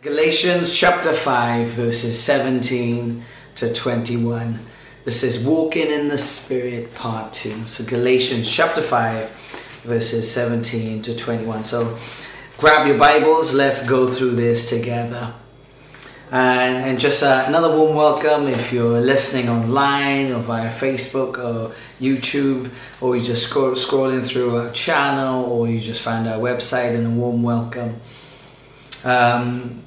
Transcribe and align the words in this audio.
Galatians 0.00 0.72
chapter 0.72 1.12
5, 1.12 1.66
verses 1.70 2.16
17 2.22 3.24
to 3.56 3.72
21. 3.74 4.64
This 5.04 5.24
is 5.24 5.44
Walking 5.44 5.88
in 5.88 6.06
the 6.06 6.16
Spirit, 6.16 6.94
part 6.94 7.32
2. 7.32 7.66
So, 7.66 7.82
Galatians 7.82 8.48
chapter 8.48 8.80
5, 8.80 9.28
verses 9.82 10.30
17 10.30 11.02
to 11.02 11.16
21. 11.16 11.64
So, 11.64 11.98
grab 12.58 12.86
your 12.86 12.96
Bibles, 12.96 13.52
let's 13.52 13.88
go 13.88 14.08
through 14.08 14.36
this 14.36 14.68
together. 14.68 15.34
And, 16.30 16.76
and 16.84 17.00
just 17.00 17.24
uh, 17.24 17.46
another 17.48 17.76
warm 17.76 17.96
welcome 17.96 18.46
if 18.46 18.72
you're 18.72 19.00
listening 19.00 19.48
online 19.48 20.30
or 20.30 20.38
via 20.38 20.70
Facebook 20.70 21.38
or 21.38 21.74
YouTube, 22.00 22.70
or 23.00 23.16
you're 23.16 23.24
just 23.24 23.48
scroll, 23.48 23.72
scrolling 23.72 24.24
through 24.24 24.58
our 24.58 24.70
channel, 24.70 25.44
or 25.46 25.68
you 25.68 25.80
just 25.80 26.02
found 26.02 26.28
our 26.28 26.38
website, 26.38 26.94
and 26.94 27.04
a 27.04 27.10
warm 27.10 27.42
welcome. 27.42 28.00
Um, 29.04 29.84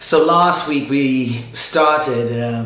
so 0.00 0.24
last 0.24 0.66
week 0.66 0.88
we 0.88 1.44
started 1.52 2.32
uh, 2.32 2.64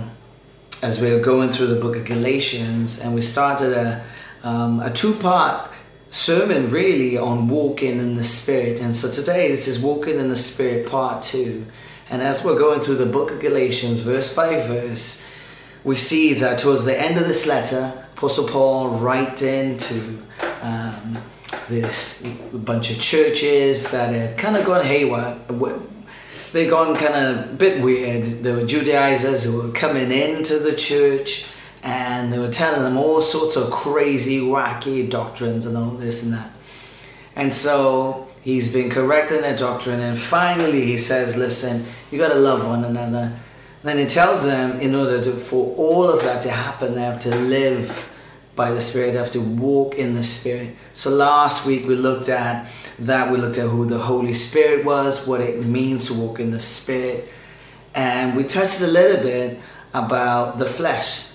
as 0.83 1.01
we 1.01 1.12
were 1.12 1.20
going 1.20 1.48
through 1.51 1.66
the 1.66 1.80
book 1.80 1.97
of 1.97 2.05
Galatians, 2.05 3.01
and 3.01 3.12
we 3.12 3.23
started 3.23 3.73
a, 3.73 4.05
um, 4.45 4.79
a 4.79 4.93
two-part 4.93 5.73
sermon 6.10 6.70
really 6.70 7.19
on 7.19 7.48
walking 7.48 7.98
in 7.98 8.15
the 8.15 8.23
Spirit. 8.23 8.79
And 8.79 8.95
so 8.95 9.10
today 9.10 9.48
this 9.48 9.66
is 9.66 9.80
walking 9.80 10.20
in 10.20 10.29
the 10.29 10.37
Spirit 10.37 10.87
part 10.87 11.23
two. 11.23 11.66
And 12.09 12.23
as 12.23 12.45
we're 12.45 12.57
going 12.57 12.79
through 12.79 12.97
the 12.97 13.07
book 13.07 13.33
of 13.33 13.41
Galatians, 13.41 14.01
verse 14.01 14.32
by 14.32 14.60
verse, 14.60 15.24
we 15.82 15.96
see 15.96 16.35
that 16.35 16.60
towards 16.60 16.85
the 16.85 16.96
end 16.96 17.19
of 17.19 17.27
this 17.27 17.48
letter, 17.48 18.07
Apostle 18.16 18.46
Paul 18.46 18.91
writing 19.01 19.73
into 19.73 20.23
um, 20.62 21.19
this 21.69 22.24
bunch 22.52 22.93
of 22.93 23.01
churches 23.01 23.91
that 23.91 24.15
had 24.15 24.38
kind 24.38 24.57
of 24.57 24.65
gone 24.65 24.85
haywire 24.85 25.37
they 26.55 26.69
gone 26.69 26.95
kind 26.95 27.15
of 27.15 27.51
a 27.51 27.53
bit 27.53 27.83
weird. 27.83 28.45
There 28.45 28.55
were 28.55 28.65
Judaizers 28.65 29.43
who 29.43 29.61
were 29.61 29.73
coming 29.73 30.13
into 30.13 30.61
the 30.61 30.73
church 30.73 31.49
and 31.83 32.33
they 32.33 32.38
were 32.38 32.49
telling 32.49 32.85
them 32.85 32.96
all 32.96 33.21
sorts 33.21 33.57
of 33.57 33.73
crazy, 33.73 34.38
wacky 34.38 35.11
doctrines 35.11 35.66
and 35.66 35.77
all 35.77 35.91
this 35.91 36.23
and 36.23 36.33
that. 36.33 36.52
And 37.35 37.52
so 37.52 38.29
he's 38.43 38.73
been 38.73 38.88
correcting 38.88 39.41
their 39.41 39.57
doctrine 39.57 39.99
and 39.99 40.16
finally 40.16 40.85
he 40.85 40.96
says, 40.96 41.37
listen, 41.37 41.85
you 42.13 42.19
got 42.19 42.29
to 42.29 42.37
love 42.37 42.65
one 42.65 42.85
another. 42.85 43.37
Then 43.83 43.99
he 43.99 44.07
tells 44.07 44.45
them 44.45 44.80
in 44.80 44.95
order 44.95 45.21
to, 45.24 45.33
for 45.33 45.74
all 45.77 46.09
of 46.09 46.23
that 46.23 46.41
to 46.43 46.51
happen, 46.52 46.95
they 46.95 47.02
have 47.02 47.18
to 47.21 47.35
live 47.35 48.09
by 48.57 48.71
the 48.71 48.80
Spirit, 48.80 49.15
have 49.15 49.30
to 49.33 49.41
walk 49.41 49.97
in 49.97 50.15
the 50.15 50.23
Spirit. 50.23 50.77
So 50.93 51.10
last 51.10 51.66
week 51.66 51.87
we 51.87 51.97
looked 51.97 52.29
at 52.29 52.69
that, 53.01 53.30
we 53.30 53.38
looked 53.38 53.59
at 53.59 53.69
who 53.69 53.87
the 53.87 53.99
Holy 53.99 54.35
Spirit 54.35 54.85
was, 54.85 55.27
what 55.27 55.41
it 55.41 55.65
means 55.65 56.07
to 56.07 56.15
walk 56.15 56.41
in 56.41 56.51
the 56.51 56.61
Spirit, 56.61 57.29
and 57.95 58.37
we 58.37 58.45
touched 58.45 58.80
a 58.80 58.87
little 58.87 59.23
bit 59.23 59.59
about 59.93 60.59
the 60.59 60.66
flesh. 60.66 61.30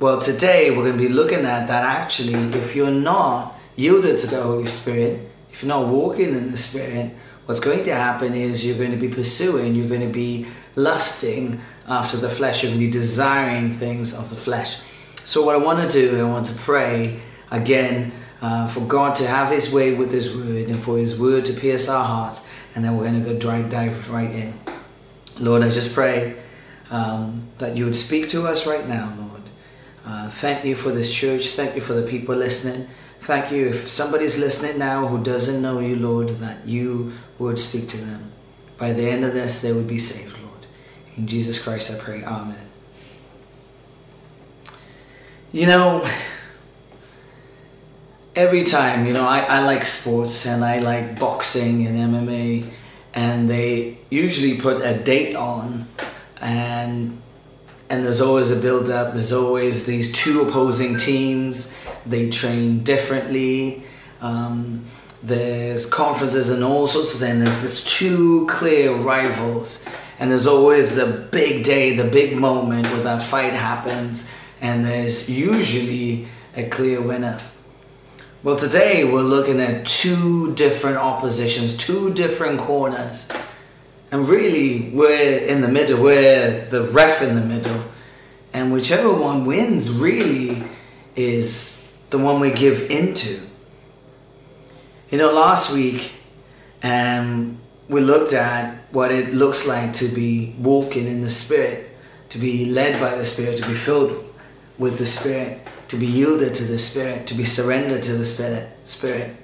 Well, 0.00 0.20
today 0.20 0.70
we're 0.70 0.84
going 0.84 0.98
to 0.98 1.08
be 1.08 1.08
looking 1.08 1.44
at 1.46 1.68
that 1.68 1.84
actually, 1.84 2.34
if 2.58 2.74
you're 2.74 2.90
not 2.90 3.56
yielded 3.76 4.18
to 4.20 4.26
the 4.26 4.42
Holy 4.42 4.66
Spirit, 4.66 5.20
if 5.50 5.62
you're 5.62 5.68
not 5.68 5.88
walking 5.88 6.34
in 6.34 6.50
the 6.50 6.56
Spirit, 6.56 7.12
what's 7.46 7.60
going 7.60 7.84
to 7.84 7.94
happen 7.94 8.34
is 8.34 8.66
you're 8.66 8.78
going 8.78 8.90
to 8.90 8.96
be 8.96 9.08
pursuing, 9.08 9.74
you're 9.74 9.88
going 9.88 10.00
to 10.00 10.12
be 10.12 10.46
lusting 10.76 11.60
after 11.86 12.16
the 12.16 12.28
flesh, 12.28 12.62
you're 12.62 12.70
going 12.70 12.80
to 12.80 12.86
be 12.86 12.92
desiring 12.92 13.70
things 13.70 14.12
of 14.12 14.30
the 14.30 14.36
flesh. 14.36 14.78
So, 15.24 15.42
what 15.42 15.54
I 15.54 15.58
want 15.58 15.80
to 15.80 15.88
do, 15.88 16.20
I 16.20 16.24
want 16.24 16.44
to 16.46 16.54
pray 16.54 17.18
again 17.50 18.12
uh, 18.42 18.68
for 18.68 18.80
God 18.80 19.14
to 19.16 19.26
have 19.26 19.50
His 19.50 19.72
way 19.72 19.94
with 19.94 20.12
His 20.12 20.36
word 20.36 20.68
and 20.68 20.78
for 20.78 20.98
His 20.98 21.18
word 21.18 21.46
to 21.46 21.54
pierce 21.54 21.88
our 21.88 22.04
hearts. 22.04 22.46
And 22.74 22.84
then 22.84 22.96
we're 22.96 23.10
going 23.10 23.24
to 23.24 23.32
go 23.32 23.38
dive, 23.38 23.70
dive 23.70 24.10
right 24.10 24.30
in. 24.30 24.52
Lord, 25.40 25.62
I 25.62 25.70
just 25.70 25.94
pray 25.94 26.36
um, 26.90 27.48
that 27.56 27.74
you 27.74 27.86
would 27.86 27.96
speak 27.96 28.28
to 28.30 28.46
us 28.46 28.66
right 28.66 28.86
now, 28.86 29.14
Lord. 29.18 29.42
Uh, 30.04 30.28
thank 30.28 30.62
you 30.66 30.76
for 30.76 30.90
this 30.90 31.12
church. 31.12 31.52
Thank 31.52 31.74
you 31.74 31.80
for 31.80 31.94
the 31.94 32.06
people 32.06 32.36
listening. 32.36 32.86
Thank 33.20 33.50
you 33.50 33.68
if 33.68 33.88
somebody's 33.88 34.38
listening 34.38 34.78
now 34.78 35.06
who 35.06 35.24
doesn't 35.24 35.62
know 35.62 35.80
you, 35.80 35.96
Lord, 35.96 36.28
that 36.28 36.68
you 36.68 37.12
would 37.38 37.58
speak 37.58 37.88
to 37.88 37.96
them. 37.96 38.30
By 38.76 38.92
the 38.92 39.08
end 39.08 39.24
of 39.24 39.32
this, 39.32 39.62
they 39.62 39.72
would 39.72 39.88
be 39.88 39.98
saved, 39.98 40.38
Lord. 40.42 40.66
In 41.16 41.26
Jesus 41.26 41.62
Christ 41.62 41.90
I 41.90 41.98
pray. 41.98 42.22
Amen. 42.22 42.73
You 45.54 45.66
know, 45.66 46.04
every 48.34 48.64
time, 48.64 49.06
you 49.06 49.12
know, 49.12 49.24
I, 49.24 49.38
I 49.38 49.60
like 49.60 49.84
sports 49.84 50.46
and 50.46 50.64
I 50.64 50.78
like 50.78 51.16
boxing 51.16 51.86
and 51.86 52.12
MMA, 52.12 52.68
and 53.14 53.48
they 53.48 53.98
usually 54.10 54.60
put 54.60 54.84
a 54.84 54.98
date 54.98 55.36
on, 55.36 55.86
and 56.40 57.22
and 57.88 58.04
there's 58.04 58.20
always 58.20 58.50
a 58.50 58.56
build 58.56 58.90
up. 58.90 59.14
There's 59.14 59.32
always 59.32 59.86
these 59.86 60.10
two 60.10 60.42
opposing 60.42 60.96
teams. 60.96 61.72
They 62.04 62.30
train 62.30 62.82
differently. 62.82 63.84
Um, 64.20 64.84
there's 65.22 65.86
conferences 65.86 66.50
and 66.50 66.64
all 66.64 66.88
sorts 66.88 67.14
of 67.14 67.20
things. 67.20 67.44
There's 67.44 67.62
this 67.62 67.84
two 67.84 68.48
clear 68.48 68.92
rivals, 68.92 69.86
and 70.18 70.32
there's 70.32 70.48
always 70.48 70.96
the 70.96 71.28
big 71.30 71.62
day, 71.62 71.94
the 71.94 72.10
big 72.10 72.36
moment 72.36 72.88
where 72.88 73.04
that 73.04 73.22
fight 73.22 73.52
happens 73.52 74.28
and 74.60 74.84
there's 74.84 75.28
usually 75.28 76.28
a 76.56 76.68
clear 76.68 77.00
winner. 77.00 77.40
Well, 78.42 78.56
today 78.56 79.04
we're 79.04 79.22
looking 79.22 79.60
at 79.60 79.86
two 79.86 80.54
different 80.54 80.98
oppositions, 80.98 81.76
two 81.76 82.12
different 82.12 82.60
corners. 82.60 83.28
And 84.10 84.28
really, 84.28 84.90
we're 84.90 85.38
in 85.38 85.62
the 85.62 85.68
middle, 85.68 86.00
we're 86.02 86.66
the 86.66 86.82
ref 86.82 87.22
in 87.22 87.34
the 87.34 87.40
middle. 87.40 87.82
And 88.52 88.72
whichever 88.72 89.12
one 89.12 89.44
wins 89.44 89.90
really 89.90 90.62
is 91.16 91.82
the 92.10 92.18
one 92.18 92.38
we 92.38 92.52
give 92.52 92.90
into. 92.90 93.40
You 95.10 95.18
know, 95.18 95.32
last 95.32 95.72
week 95.72 96.12
um, 96.82 97.58
we 97.88 98.00
looked 98.00 98.32
at 98.32 98.76
what 98.92 99.10
it 99.10 99.34
looks 99.34 99.66
like 99.66 99.94
to 99.94 100.08
be 100.08 100.54
walking 100.58 101.06
in 101.06 101.22
the 101.22 101.30
Spirit, 101.30 101.90
to 102.28 102.38
be 102.38 102.66
led 102.66 103.00
by 103.00 103.14
the 103.16 103.24
Spirit, 103.24 103.56
to 103.56 103.66
be 103.66 103.74
filled 103.74 104.23
with 104.78 104.98
the 104.98 105.06
Spirit, 105.06 105.60
to 105.88 105.96
be 105.96 106.06
yielded 106.06 106.54
to 106.56 106.64
the 106.64 106.78
Spirit, 106.78 107.26
to 107.28 107.34
be 107.34 107.44
surrendered 107.44 108.02
to 108.04 108.12
the 108.14 108.26
Spirit. 108.26 108.70
Spirit. 108.84 109.36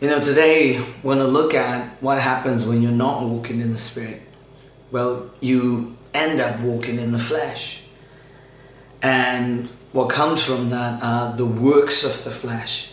You 0.00 0.08
know, 0.08 0.20
today 0.20 0.84
we're 1.02 1.16
to 1.16 1.24
look 1.24 1.54
at 1.54 2.02
what 2.02 2.20
happens 2.20 2.66
when 2.66 2.82
you're 2.82 2.92
not 2.92 3.22
walking 3.22 3.60
in 3.60 3.72
the 3.72 3.78
Spirit. 3.78 4.22
Well, 4.90 5.30
you 5.40 5.96
end 6.14 6.40
up 6.40 6.60
walking 6.60 6.98
in 6.98 7.12
the 7.12 7.18
flesh. 7.18 7.82
And 9.02 9.68
what 9.92 10.10
comes 10.10 10.42
from 10.42 10.70
that 10.70 11.02
are 11.02 11.36
the 11.36 11.46
works 11.46 12.04
of 12.04 12.24
the 12.24 12.30
flesh. 12.30 12.92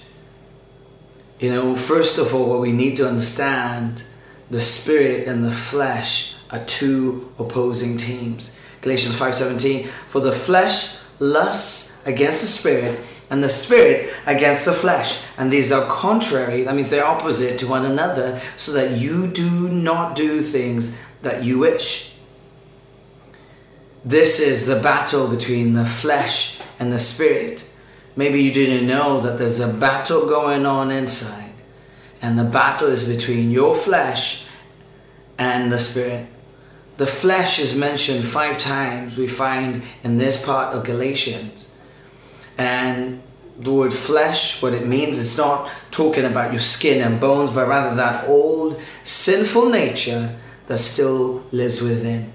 You 1.39 1.49
know, 1.49 1.75
first 1.75 2.17
of 2.17 2.33
all, 2.33 2.49
what 2.49 2.61
we 2.61 2.71
need 2.71 2.97
to 2.97 3.07
understand 3.07 4.03
the 4.49 4.61
spirit 4.61 5.27
and 5.27 5.43
the 5.43 5.51
flesh 5.51 6.35
are 6.51 6.63
two 6.65 7.33
opposing 7.39 7.97
teams. 7.97 8.57
Galatians 8.83 9.17
5:17 9.17 9.87
For 9.87 10.19
the 10.19 10.33
flesh 10.33 10.97
lusts 11.17 12.05
against 12.05 12.41
the 12.41 12.47
spirit 12.47 12.99
and 13.29 13.41
the 13.41 13.49
spirit 13.49 14.13
against 14.27 14.65
the 14.65 14.73
flesh. 14.73 15.21
And 15.37 15.51
these 15.51 15.71
are 15.71 15.87
contrary 15.87 16.63
that 16.63 16.75
means 16.75 16.89
they're 16.89 17.05
opposite 17.05 17.57
to 17.59 17.67
one 17.67 17.85
another 17.85 18.39
so 18.57 18.73
that 18.73 18.91
you 18.91 19.27
do 19.27 19.69
not 19.69 20.15
do 20.15 20.41
things 20.41 20.95
that 21.21 21.43
you 21.43 21.59
wish. 21.59 22.13
This 24.05 24.41
is 24.41 24.65
the 24.65 24.79
battle 24.79 25.29
between 25.29 25.73
the 25.73 25.85
flesh 25.85 26.59
and 26.77 26.91
the 26.91 26.99
spirit. 26.99 27.65
Maybe 28.17 28.43
you 28.43 28.51
didn't 28.51 28.85
know 28.85 29.21
that 29.21 29.37
there's 29.37 29.61
a 29.61 29.71
battle 29.71 30.27
going 30.27 30.65
on 30.65 30.91
inside 30.91 31.53
and 32.21 32.37
the 32.37 32.43
battle 32.43 32.89
is 32.89 33.07
between 33.07 33.49
your 33.49 33.75
flesh 33.75 34.45
and 35.39 35.71
the 35.71 35.79
spirit 35.79 36.27
the 37.03 37.11
flesh 37.11 37.59
is 37.59 37.75
mentioned 37.75 38.23
five 38.23 38.57
times, 38.57 39.17
we 39.17 39.27
find 39.27 39.81
in 40.05 40.17
this 40.17 40.41
part 40.41 40.73
of 40.73 40.85
Galatians. 40.85 41.69
And 42.57 43.21
the 43.59 43.73
word 43.73 43.93
flesh, 43.93 44.63
what 44.63 44.71
it 44.71 44.87
means, 44.87 45.19
it's 45.19 45.37
not 45.37 45.69
talking 45.91 46.23
about 46.23 46.53
your 46.53 46.61
skin 46.61 47.01
and 47.01 47.19
bones, 47.19 47.51
but 47.51 47.67
rather 47.67 47.93
that 47.97 48.29
old 48.29 48.81
sinful 49.03 49.67
nature 49.69 50.33
that 50.67 50.77
still 50.77 51.43
lives 51.51 51.81
within. 51.81 52.31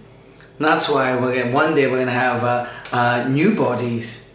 And 0.58 0.66
that's 0.66 0.90
why 0.90 1.18
we're 1.18 1.42
gonna, 1.42 1.54
one 1.54 1.74
day 1.74 1.86
we're 1.86 2.04
going 2.04 2.06
to 2.08 2.12
have 2.12 2.44
uh, 2.44 2.68
uh, 2.92 3.26
new 3.26 3.56
bodies 3.56 4.34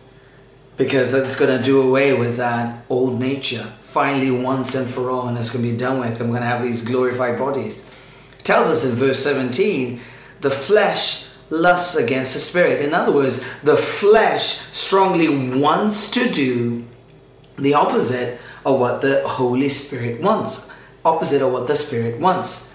because 0.78 1.12
that's 1.12 1.36
going 1.36 1.56
to 1.56 1.64
do 1.64 1.88
away 1.88 2.18
with 2.18 2.38
that 2.38 2.84
old 2.90 3.20
nature 3.20 3.72
finally 3.84 4.32
once 4.32 4.74
and 4.74 4.88
for 4.88 5.12
all, 5.12 5.28
and 5.28 5.38
it's 5.38 5.52
going 5.52 5.64
to 5.64 5.72
be 5.72 5.78
done 5.78 6.00
with, 6.00 6.20
and 6.20 6.32
we're 6.32 6.40
going 6.40 6.50
to 6.50 6.56
have 6.56 6.64
these 6.64 6.82
glorified 6.82 7.38
bodies. 7.38 7.86
It 8.40 8.44
tells 8.44 8.68
us 8.68 8.84
in 8.84 8.96
verse 8.96 9.20
17 9.20 10.02
the 10.44 10.52
flesh 10.52 11.30
lusts 11.50 11.96
against 11.96 12.34
the 12.34 12.40
spirit. 12.40 12.82
In 12.82 12.94
other 12.94 13.12
words, 13.12 13.44
the 13.62 13.78
flesh 13.78 14.60
strongly 14.72 15.30
wants 15.58 16.12
to 16.12 16.30
do 16.30 16.86
the 17.58 17.74
opposite 17.74 18.40
of 18.66 18.80
what 18.80 19.02
the 19.02 19.28
Holy 19.28 19.70
Spirit 19.70 20.22
wants. 20.22 20.72
opposite 21.06 21.42
of 21.42 21.52
what 21.52 21.68
the 21.68 21.76
Spirit 21.76 22.18
wants. 22.20 22.74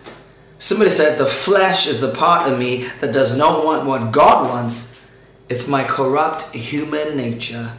Somebody 0.59 0.91
said, 0.91 1.17
The 1.17 1.25
flesh 1.25 1.87
is 1.87 2.03
the 2.03 2.13
part 2.13 2.51
of 2.51 2.59
me 2.59 2.89
that 3.01 3.13
does 3.13 3.37
not 3.37 3.65
want 3.65 3.87
what 3.87 4.13
God 4.13 4.51
wants. 4.51 5.01
It's 5.49 5.67
my 5.67 5.85
corrupt 5.85 6.55
human 6.55 7.17
nature 7.17 7.73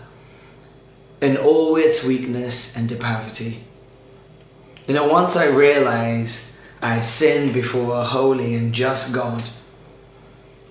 in 1.22 1.38
all 1.38 1.76
its 1.76 2.04
weakness 2.04 2.76
and 2.76 2.90
depravity. 2.90 3.64
You 4.88 4.96
know, 4.96 5.08
once 5.08 5.36
I 5.36 5.46
realized 5.50 6.56
I 6.82 7.02
sinned 7.02 7.54
before 7.54 7.94
a 7.94 8.06
holy 8.06 8.56
and 8.56 8.74
just 8.74 9.14
God, 9.14 9.44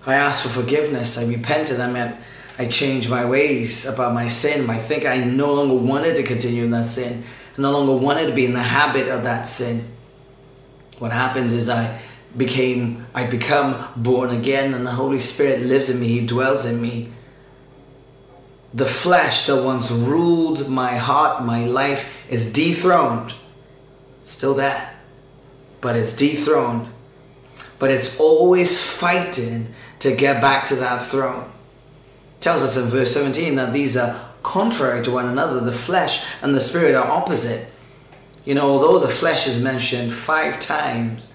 I 0.06 0.14
asked 0.14 0.42
for 0.42 0.48
forgiveness. 0.48 1.18
I 1.18 1.26
repented. 1.26 1.80
I 1.80 1.90
meant 1.90 2.16
I 2.58 2.66
changed 2.66 3.08
my 3.08 3.24
ways 3.24 3.86
about 3.86 4.14
my 4.14 4.26
sin. 4.26 4.68
I 4.68 4.78
think 4.78 5.04
I 5.04 5.18
no 5.18 5.54
longer 5.54 5.74
wanted 5.74 6.16
to 6.16 6.24
continue 6.24 6.64
in 6.64 6.72
that 6.72 6.86
sin. 6.86 7.22
I 7.56 7.62
no 7.62 7.70
longer 7.70 7.94
wanted 7.94 8.26
to 8.26 8.34
be 8.34 8.44
in 8.44 8.52
the 8.52 8.62
habit 8.62 9.08
of 9.08 9.22
that 9.22 9.46
sin. 9.46 9.86
What 10.98 11.12
happens 11.12 11.52
is 11.52 11.68
I 11.68 12.00
became, 12.36 13.06
I 13.14 13.26
become 13.26 13.86
born 13.96 14.30
again, 14.30 14.74
and 14.74 14.84
the 14.84 14.90
Holy 14.90 15.20
Spirit 15.20 15.60
lives 15.62 15.88
in 15.88 16.00
me. 16.00 16.08
He 16.08 16.26
dwells 16.26 16.64
in 16.64 16.82
me. 16.82 17.10
The 18.74 18.86
flesh 18.86 19.46
that 19.46 19.62
once 19.62 19.90
ruled 19.90 20.68
my 20.68 20.96
heart, 20.96 21.44
my 21.44 21.64
life, 21.64 22.26
is 22.28 22.52
dethroned. 22.52 23.34
Still 24.20 24.54
there, 24.54 24.94
but 25.80 25.96
it's 25.96 26.14
dethroned. 26.14 26.88
But 27.78 27.92
it's 27.92 28.18
always 28.18 28.82
fighting 28.82 29.72
to 30.00 30.14
get 30.14 30.40
back 30.40 30.66
to 30.66 30.76
that 30.76 31.04
throne. 31.04 31.50
It 32.36 32.40
tells 32.40 32.62
us 32.62 32.76
in 32.76 32.84
verse 32.84 33.12
17 33.12 33.56
that 33.56 33.72
these 33.72 33.96
are 33.96 34.28
contrary 34.42 35.02
to 35.04 35.10
one 35.10 35.26
another. 35.26 35.60
The 35.60 35.72
flesh 35.72 36.26
and 36.42 36.54
the 36.54 36.60
spirit 36.60 36.94
are 36.94 37.06
opposite. 37.06 37.68
You 38.44 38.54
know, 38.54 38.70
although 38.70 38.98
the 38.98 39.12
flesh 39.12 39.46
is 39.46 39.60
mentioned 39.60 40.12
five 40.12 40.58
times, 40.58 41.32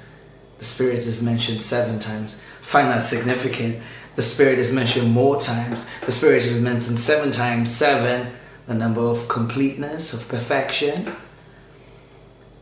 the 0.58 0.66
spirit 0.66 1.00
is 1.00 1.22
mentioned 1.22 1.62
seven 1.62 2.00
times. 2.00 2.42
I 2.62 2.66
find 2.66 2.90
that 2.90 3.06
significant. 3.06 3.82
The 4.16 4.22
spirit 4.22 4.60
is 4.60 4.72
mentioned 4.72 5.12
more 5.12 5.40
times. 5.40 5.90
The 6.06 6.12
spirit 6.12 6.44
is 6.44 6.60
mentioned 6.60 7.00
seven 7.00 7.32
times. 7.32 7.76
Seven, 7.76 8.34
the 8.68 8.74
number 8.74 9.02
of 9.02 9.28
completeness, 9.28 10.14
of 10.14 10.28
perfection. 10.28 11.14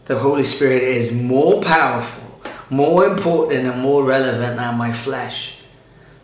The 0.06 0.18
Holy 0.18 0.44
Spirit 0.44 0.84
is 0.84 1.16
more 1.16 1.62
powerful, 1.62 2.42
more 2.70 3.06
important, 3.06 3.68
and 3.68 3.82
more 3.82 4.04
relevant 4.04 4.58
than 4.58 4.78
my 4.78 4.92
flesh. 4.92 5.61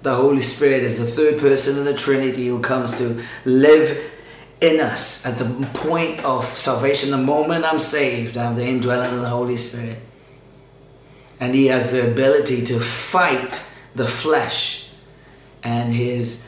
The 0.01 0.13
Holy 0.13 0.41
Spirit 0.41 0.83
is 0.83 0.99
the 0.99 1.05
third 1.05 1.39
person 1.39 1.77
in 1.77 1.85
the 1.85 1.93
Trinity 1.93 2.47
who 2.47 2.59
comes 2.59 2.97
to 2.99 3.21
live 3.45 4.13
in 4.61 4.79
us 4.79 5.25
at 5.25 5.37
the 5.37 5.67
point 5.73 6.23
of 6.23 6.45
salvation. 6.45 7.11
The 7.11 7.17
moment 7.17 7.65
I'm 7.65 7.79
saved, 7.79 8.37
I 8.37 8.45
have 8.45 8.55
the 8.55 8.65
indwelling 8.65 9.13
of 9.13 9.21
the 9.21 9.29
Holy 9.29 9.57
Spirit. 9.57 9.99
And 11.39 11.53
He 11.53 11.67
has 11.67 11.91
the 11.91 12.11
ability 12.11 12.63
to 12.65 12.79
fight 12.79 13.63
the 13.95 14.07
flesh. 14.07 14.91
And 15.63 15.93
His, 15.93 16.47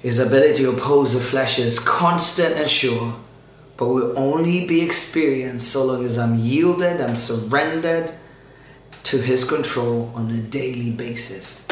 his 0.00 0.18
ability 0.18 0.62
to 0.62 0.70
oppose 0.70 1.12
the 1.12 1.20
flesh 1.20 1.58
is 1.58 1.78
constant 1.78 2.56
and 2.56 2.68
sure, 2.68 3.14
but 3.76 3.86
will 3.86 4.18
only 4.18 4.66
be 4.66 4.80
experienced 4.82 5.68
so 5.68 5.84
long 5.84 6.04
as 6.04 6.18
I'm 6.18 6.36
yielded, 6.36 7.00
I'm 7.00 7.16
surrendered 7.16 8.12
to 9.04 9.18
His 9.18 9.44
control 9.44 10.12
on 10.14 10.30
a 10.30 10.38
daily 10.38 10.90
basis. 10.90 11.66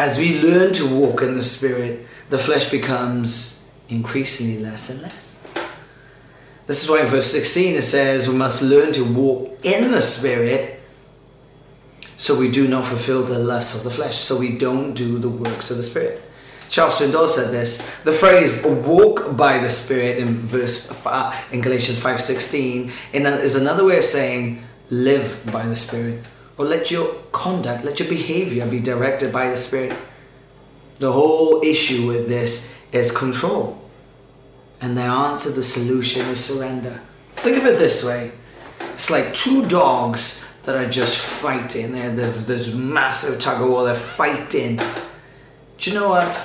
As 0.00 0.16
we 0.16 0.40
learn 0.40 0.72
to 0.72 0.86
walk 0.86 1.20
in 1.20 1.34
the 1.34 1.42
Spirit, 1.42 2.06
the 2.30 2.38
flesh 2.38 2.70
becomes 2.70 3.68
increasingly 3.90 4.58
less 4.58 4.88
and 4.88 5.02
less. 5.02 5.44
This 6.66 6.82
is 6.82 6.88
why 6.88 7.02
in 7.02 7.06
verse 7.08 7.30
16 7.30 7.74
it 7.74 7.82
says 7.82 8.26
we 8.26 8.34
must 8.34 8.62
learn 8.62 8.92
to 8.92 9.04
walk 9.04 9.60
in 9.62 9.90
the 9.90 10.00
Spirit 10.00 10.80
so 12.16 12.34
we 12.34 12.50
do 12.50 12.66
not 12.66 12.86
fulfill 12.86 13.24
the 13.24 13.38
lusts 13.38 13.76
of 13.76 13.84
the 13.84 13.90
flesh, 13.90 14.16
so 14.16 14.38
we 14.38 14.56
don't 14.56 14.94
do 14.94 15.18
the 15.18 15.28
works 15.28 15.70
of 15.70 15.76
the 15.76 15.82
Spirit. 15.82 16.22
Charles 16.70 16.98
Swindoll 16.98 17.28
said 17.28 17.50
this. 17.52 17.86
The 18.04 18.12
phrase 18.12 18.64
"walk 18.64 19.36
by 19.36 19.58
the 19.58 19.68
Spirit" 19.68 20.18
in 20.18 20.38
verse 20.38 20.86
five, 20.86 21.34
in 21.52 21.60
Galatians 21.60 21.98
five 21.98 22.22
sixteen 22.22 22.90
is 23.12 23.54
another 23.54 23.84
way 23.84 23.98
of 23.98 24.04
saying 24.04 24.62
live 24.88 25.38
by 25.52 25.66
the 25.66 25.76
Spirit 25.76 26.24
or 26.60 26.66
let 26.66 26.90
your 26.90 27.14
conduct, 27.32 27.86
let 27.86 27.98
your 27.98 28.08
behavior 28.10 28.66
be 28.66 28.78
directed 28.78 29.32
by 29.32 29.48
the 29.48 29.56
Spirit. 29.56 29.96
The 30.98 31.10
whole 31.10 31.62
issue 31.64 32.06
with 32.06 32.28
this 32.28 32.76
is 32.92 33.10
control. 33.10 33.80
And 34.82 34.94
the 34.94 35.00
answer, 35.00 35.50
the 35.50 35.62
solution 35.62 36.26
is 36.26 36.44
surrender. 36.44 37.00
Think 37.36 37.56
of 37.56 37.64
it 37.64 37.78
this 37.78 38.04
way 38.04 38.32
it's 38.92 39.10
like 39.10 39.32
two 39.32 39.66
dogs 39.68 40.44
that 40.64 40.76
are 40.76 40.90
just 40.90 41.18
fighting. 41.18 41.92
There's 41.92 42.44
this 42.44 42.74
massive 42.74 43.40
tug 43.40 43.62
of 43.62 43.70
war, 43.70 43.84
they're 43.84 43.94
fighting. 43.94 44.76
Do 45.78 45.90
you 45.90 45.98
know 45.98 46.10
what? 46.10 46.36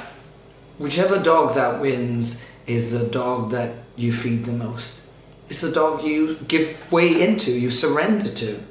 Whichever 0.78 1.20
dog 1.20 1.56
that 1.56 1.82
wins 1.82 2.46
is 2.68 2.90
the 2.90 3.06
dog 3.06 3.52
that 3.52 3.76
you 3.98 4.14
feed 4.14 4.46
the 4.46 4.54
most. 4.54 5.02
It's 5.50 5.60
the 5.60 5.74
dog 5.74 6.04
you 6.04 6.36
give 6.48 6.90
way 6.90 7.22
into, 7.22 7.52
you 7.52 7.70
surrender 7.70 8.30
to. 8.30 8.64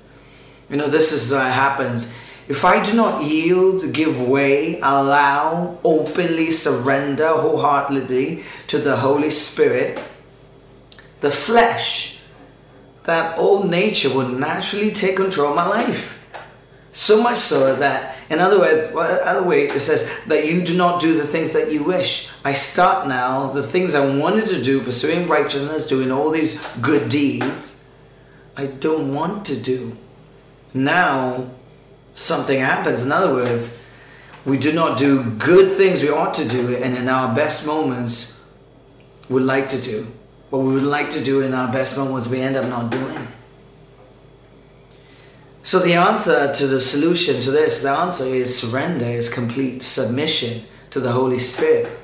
You 0.68 0.76
know, 0.76 0.88
this 0.88 1.12
is 1.12 1.32
what 1.32 1.46
happens. 1.52 2.14
If 2.46 2.64
I 2.64 2.82
do 2.82 2.94
not 2.94 3.22
yield, 3.22 3.92
give 3.92 4.20
way, 4.20 4.78
allow, 4.80 5.78
openly 5.82 6.50
surrender 6.50 7.28
wholeheartedly 7.28 8.44
to 8.66 8.78
the 8.78 8.96
Holy 8.96 9.30
Spirit, 9.30 10.02
the 11.20 11.30
flesh, 11.30 12.20
that 13.04 13.38
old 13.38 13.68
nature 13.68 14.14
will 14.14 14.28
naturally 14.28 14.90
take 14.90 15.16
control 15.16 15.50
of 15.50 15.56
my 15.56 15.66
life. 15.66 16.20
So 16.92 17.22
much 17.22 17.38
so 17.38 17.74
that, 17.76 18.16
in 18.30 18.38
other 18.38 18.58
words, 18.58 18.92
well, 18.94 19.20
other 19.24 19.46
way 19.46 19.66
it 19.66 19.80
says 19.80 20.10
that 20.26 20.46
you 20.46 20.62
do 20.62 20.76
not 20.76 21.00
do 21.00 21.14
the 21.14 21.26
things 21.26 21.52
that 21.54 21.72
you 21.72 21.82
wish. 21.82 22.30
I 22.44 22.52
start 22.52 23.08
now 23.08 23.50
the 23.50 23.62
things 23.62 23.94
I 23.94 24.16
wanted 24.16 24.46
to 24.46 24.62
do, 24.62 24.80
pursuing 24.80 25.26
righteousness, 25.26 25.86
doing 25.86 26.12
all 26.12 26.30
these 26.30 26.60
good 26.80 27.08
deeds. 27.08 27.84
I 28.56 28.66
don't 28.66 29.12
want 29.12 29.44
to 29.46 29.60
do 29.60 29.96
now 30.74 31.50
something 32.14 32.60
happens. 32.60 33.04
In 33.04 33.12
other 33.12 33.32
words, 33.32 33.78
we 34.44 34.58
do 34.58 34.72
not 34.72 34.98
do 34.98 35.30
good 35.30 35.76
things 35.76 36.02
we 36.02 36.10
ought 36.10 36.34
to 36.34 36.46
do, 36.46 36.76
and 36.76 36.96
in 36.96 37.08
our 37.08 37.34
best 37.34 37.66
moments, 37.66 38.44
we 39.28 39.40
like 39.40 39.68
to 39.68 39.80
do. 39.80 40.06
What 40.50 40.64
we 40.64 40.74
would 40.74 40.82
like 40.82 41.10
to 41.10 41.24
do 41.24 41.40
in 41.40 41.54
our 41.54 41.72
best 41.72 41.96
moments, 41.96 42.28
we 42.28 42.40
end 42.40 42.56
up 42.56 42.68
not 42.68 42.90
doing 42.90 43.14
it. 43.14 43.28
So 45.62 45.78
the 45.78 45.94
answer 45.94 46.52
to 46.52 46.66
the 46.66 46.80
solution 46.80 47.40
to 47.40 47.50
this, 47.50 47.82
the 47.82 47.90
answer 47.90 48.24
is 48.24 48.58
surrender, 48.58 49.06
is 49.06 49.32
complete 49.32 49.82
submission 49.82 50.62
to 50.90 51.00
the 51.00 51.12
Holy 51.12 51.38
Spirit. 51.38 51.98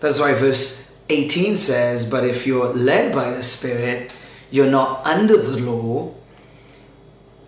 That's 0.00 0.20
why 0.20 0.34
verse 0.34 0.94
18 1.08 1.56
says, 1.56 2.08
But 2.08 2.24
if 2.24 2.46
you're 2.46 2.74
led 2.74 3.14
by 3.14 3.30
the 3.30 3.42
Spirit, 3.42 4.12
you're 4.50 4.70
not 4.70 5.06
under 5.06 5.38
the 5.38 5.56
law, 5.60 6.12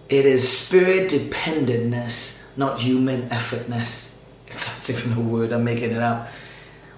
it 0.09 0.27
is 0.27 0.49
spirit 0.49 1.11
dependentness, 1.11 2.45
not 2.57 2.81
human 2.81 3.29
effortness. 3.31 4.13
If 4.47 4.67
that's 4.67 4.89
even 4.89 5.13
a 5.15 5.21
word, 5.21 5.53
I'm 5.53 5.65
making 5.65 5.91
it 5.91 6.01
up. 6.01 6.29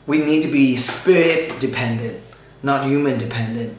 We 0.06 0.18
need 0.18 0.42
to 0.42 0.48
be 0.52 0.76
spirit 0.76 1.58
dependent, 1.58 2.22
not 2.62 2.84
human 2.84 3.16
dependent. 3.18 3.78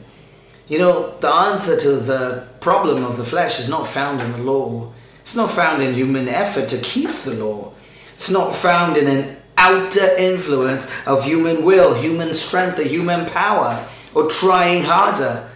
You 0.66 0.78
know, 0.78 1.16
the 1.20 1.28
answer 1.28 1.78
to 1.78 1.96
the 1.96 2.46
problem 2.60 3.04
of 3.04 3.16
the 3.16 3.24
flesh 3.24 3.60
is 3.60 3.68
not 3.68 3.86
found 3.86 4.20
in 4.20 4.32
the 4.32 4.38
law. 4.38 4.92
It's 5.20 5.36
not 5.36 5.50
found 5.50 5.82
in 5.82 5.94
human 5.94 6.28
effort 6.28 6.68
to 6.68 6.78
keep 6.78 7.10
the 7.10 7.34
law. 7.34 7.72
It's 8.14 8.30
not 8.30 8.54
found 8.54 8.96
in 8.96 9.06
an 9.06 9.36
outer 9.56 10.14
influence 10.16 10.86
of 11.06 11.24
human 11.24 11.64
will, 11.64 11.94
human 11.94 12.34
strength, 12.34 12.78
or 12.78 12.82
human 12.82 13.26
power, 13.26 13.86
or 14.14 14.28
trying 14.28 14.82
harder. 14.82 15.48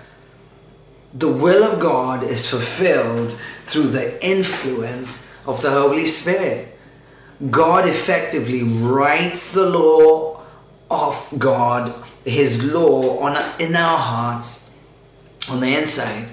The 1.14 1.28
will 1.28 1.62
of 1.62 1.80
God 1.80 2.22
is 2.22 2.48
fulfilled 2.48 3.38
through 3.72 3.88
the 3.88 4.24
influence 4.24 5.28
of 5.46 5.62
the 5.62 5.70
Holy 5.70 6.06
Spirit. 6.06 6.68
God 7.50 7.88
effectively 7.88 8.62
writes 8.62 9.52
the 9.52 9.68
law 9.68 10.42
of 10.90 11.34
God, 11.38 11.92
His 12.24 12.72
law 12.72 13.18
on 13.20 13.36
in 13.58 13.74
our 13.74 13.98
hearts, 13.98 14.70
on 15.48 15.60
the 15.60 15.74
inside. 15.74 16.30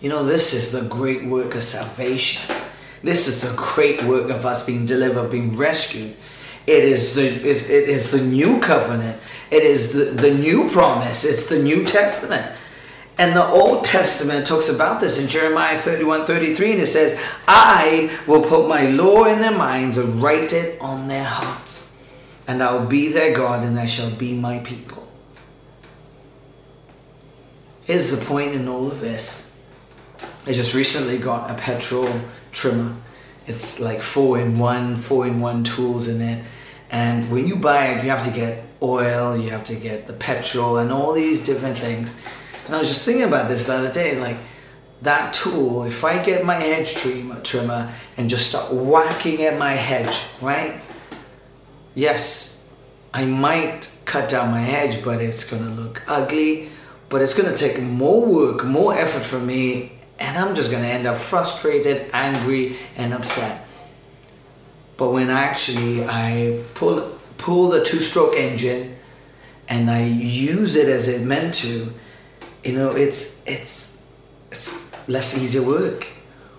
You 0.00 0.08
know, 0.08 0.24
this 0.24 0.52
is 0.52 0.72
the 0.72 0.88
great 0.88 1.24
work 1.24 1.54
of 1.54 1.62
salvation. 1.62 2.56
This 3.02 3.28
is 3.28 3.42
the 3.42 3.56
great 3.56 4.02
work 4.02 4.28
of 4.30 4.44
us 4.44 4.66
being 4.66 4.84
delivered, 4.84 5.30
being 5.30 5.56
rescued. 5.56 6.14
It 6.66 6.84
is 6.84 7.14
the 7.14 7.26
it, 7.26 7.70
it 7.70 7.88
is 7.88 8.10
the 8.10 8.20
new 8.20 8.60
covenant. 8.60 9.20
It 9.50 9.62
is 9.62 9.92
the, 9.92 10.04
the 10.04 10.34
new 10.34 10.68
promise. 10.68 11.24
It's 11.24 11.48
the 11.48 11.62
New 11.62 11.84
Testament. 11.84 12.56
And 13.20 13.36
the 13.36 13.46
Old 13.46 13.84
Testament 13.84 14.46
talks 14.46 14.70
about 14.70 14.98
this 14.98 15.20
in 15.20 15.28
Jeremiah 15.28 15.76
31 15.76 16.24
33, 16.24 16.72
and 16.72 16.80
it 16.80 16.86
says, 16.86 17.20
I 17.46 18.10
will 18.26 18.40
put 18.42 18.66
my 18.66 18.86
law 18.86 19.26
in 19.26 19.40
their 19.40 19.54
minds 19.54 19.98
and 19.98 20.22
write 20.22 20.54
it 20.54 20.80
on 20.80 21.06
their 21.06 21.24
hearts. 21.24 21.94
And 22.48 22.62
I 22.62 22.72
will 22.72 22.86
be 22.86 23.12
their 23.12 23.34
God, 23.34 23.62
and 23.62 23.76
they 23.76 23.86
shall 23.86 24.10
be 24.10 24.32
my 24.32 24.60
people. 24.60 25.06
Here's 27.82 28.10
the 28.10 28.24
point 28.24 28.54
in 28.54 28.66
all 28.68 28.90
of 28.90 29.00
this 29.00 29.54
I 30.46 30.52
just 30.52 30.74
recently 30.74 31.18
got 31.18 31.50
a 31.50 31.54
petrol 31.54 32.08
trimmer. 32.52 32.96
It's 33.46 33.80
like 33.80 34.00
four 34.00 34.40
in 34.40 34.56
one, 34.56 34.96
four 34.96 35.26
in 35.26 35.40
one 35.40 35.62
tools 35.62 36.08
in 36.08 36.22
it. 36.22 36.42
And 36.90 37.30
when 37.30 37.46
you 37.46 37.56
buy 37.56 37.88
it, 37.88 38.02
you 38.02 38.08
have 38.08 38.24
to 38.24 38.30
get 38.30 38.64
oil, 38.82 39.36
you 39.36 39.50
have 39.50 39.64
to 39.64 39.74
get 39.74 40.06
the 40.06 40.14
petrol, 40.14 40.78
and 40.78 40.90
all 40.90 41.12
these 41.12 41.44
different 41.44 41.76
things. 41.76 42.16
And 42.70 42.76
I 42.76 42.78
was 42.78 42.86
just 42.86 43.04
thinking 43.04 43.24
about 43.24 43.48
this 43.48 43.66
the 43.66 43.74
other 43.74 43.90
day, 43.90 44.16
like 44.20 44.36
that 45.02 45.34
tool, 45.34 45.82
if 45.82 46.04
I 46.04 46.22
get 46.22 46.44
my 46.44 46.54
hedge 46.54 46.94
trimmer, 46.94 47.40
trimmer 47.40 47.92
and 48.16 48.30
just 48.30 48.48
start 48.48 48.72
whacking 48.72 49.42
at 49.42 49.58
my 49.58 49.72
hedge, 49.72 50.16
right? 50.40 50.80
Yes, 51.96 52.70
I 53.12 53.24
might 53.24 53.90
cut 54.04 54.28
down 54.28 54.52
my 54.52 54.60
hedge, 54.60 55.02
but 55.02 55.20
it's 55.20 55.42
gonna 55.50 55.70
look 55.70 56.04
ugly, 56.06 56.68
but 57.08 57.22
it's 57.22 57.34
gonna 57.34 57.56
take 57.56 57.82
more 57.82 58.24
work, 58.24 58.64
more 58.64 58.94
effort 58.94 59.24
from 59.24 59.48
me, 59.48 59.98
and 60.20 60.38
I'm 60.38 60.54
just 60.54 60.70
gonna 60.70 60.86
end 60.86 61.08
up 61.08 61.16
frustrated, 61.16 62.08
angry, 62.12 62.76
and 62.96 63.12
upset. 63.12 63.66
But 64.96 65.10
when 65.10 65.28
actually 65.28 66.04
I 66.04 66.62
pull 66.74 67.18
pull 67.36 67.70
the 67.70 67.82
two-stroke 67.82 68.36
engine 68.36 68.94
and 69.68 69.90
I 69.90 70.04
use 70.04 70.76
it 70.76 70.88
as 70.88 71.08
it 71.08 71.22
meant 71.22 71.54
to, 71.54 71.94
you 72.64 72.74
know, 72.74 72.90
it's 72.90 73.46
it's 73.46 74.04
it's 74.50 74.78
less 75.08 75.36
easier 75.36 75.62
work. 75.62 76.06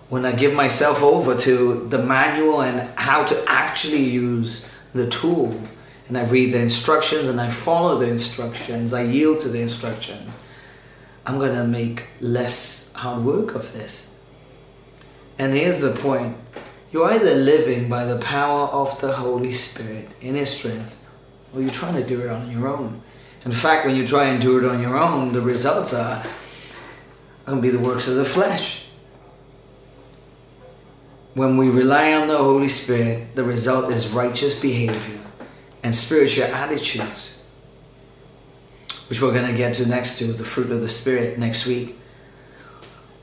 When 0.10 0.26
I 0.26 0.34
give 0.34 0.54
myself 0.54 1.02
over 1.04 1.38
to 1.38 1.88
the 1.88 2.00
manual 2.00 2.62
and 2.62 2.90
how 3.00 3.24
to 3.24 3.44
actually 3.48 4.04
use 4.04 4.70
the 4.94 5.08
tool, 5.08 5.60
and 6.08 6.18
I 6.18 6.26
read 6.26 6.54
the 6.54 6.60
instructions 6.60 7.30
and 7.30 7.40
I 7.40 7.50
follow 7.50 7.98
the 7.98 8.08
instructions, 8.08 8.92
I 8.94 9.04
yield 9.04 9.40
to 9.42 9.50
the 9.50 9.62
instructions, 9.62 10.38
I'm 11.26 11.40
gonna 11.40 11.66
make 11.66 12.08
less 12.20 12.92
hard 12.94 13.24
work 13.24 13.56
of 13.56 13.72
this. 13.72 14.10
And 15.40 15.54
here's 15.54 15.80
the 15.80 15.92
point 15.92 16.36
you're 16.92 17.10
either 17.10 17.36
living 17.36 17.88
by 17.88 18.04
the 18.04 18.18
power 18.20 18.68
of 18.68 19.00
the 19.00 19.14
Holy 19.14 19.54
Spirit 19.54 20.10
in 20.20 20.36
His 20.36 20.50
strength, 20.50 21.00
or 21.54 21.62
you're 21.62 21.72
trying 21.72 21.96
to 21.96 22.04
do 22.04 22.22
it 22.22 22.30
on 22.30 22.52
your 22.52 22.68
own. 22.68 23.02
In 23.44 23.52
fact, 23.52 23.86
when 23.86 23.96
you 23.96 24.06
try 24.06 24.26
and 24.26 24.42
do 24.42 24.60
it 24.60 24.66
on 24.66 24.82
your 24.82 24.98
own, 24.98 25.34
the 25.34 25.42
results 25.42 25.94
are 25.94 26.24
going 27.46 27.58
to 27.58 27.62
be 27.62 27.70
the 27.76 27.80
works 27.80 28.08
of 28.08 28.16
the 28.16 28.26
flesh. 28.26 28.86
When 31.34 31.58
we 31.58 31.70
rely 31.70 32.14
on 32.14 32.28
the 32.28 32.38
Holy 32.38 32.68
Spirit, 32.68 33.36
the 33.36 33.44
result 33.44 33.92
is 33.92 34.10
righteous 34.10 34.60
behavior 34.60 35.20
and 35.82 35.96
spiritual 35.96 36.46
attitudes, 36.46 37.40
which 39.10 39.22
we're 39.22 39.34
going 39.34 39.50
to 39.50 39.58
get 39.58 39.74
to 39.76 39.88
next 39.88 40.18
to 40.20 40.26
the 40.34 40.44
fruit 40.44 40.72
of 40.72 40.82
the 40.82 40.88
Spirit 40.88 41.40
next 41.40 41.66
week. 41.66 41.98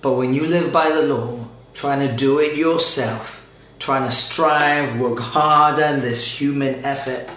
But 0.00 0.14
when 0.14 0.32
you 0.32 0.46
live 0.46 0.72
by 0.72 0.90
the 0.90 1.02
law, 1.02 1.46
trying 1.74 2.06
to 2.06 2.14
do 2.14 2.40
it 2.40 2.56
yourself, 2.56 3.48
trying 3.78 4.04
to 4.04 4.10
strive, 4.10 5.00
work 5.00 5.18
harder 5.18 5.84
in 5.84 6.00
this 6.00 6.40
human 6.40 6.84
effort, 6.84 7.28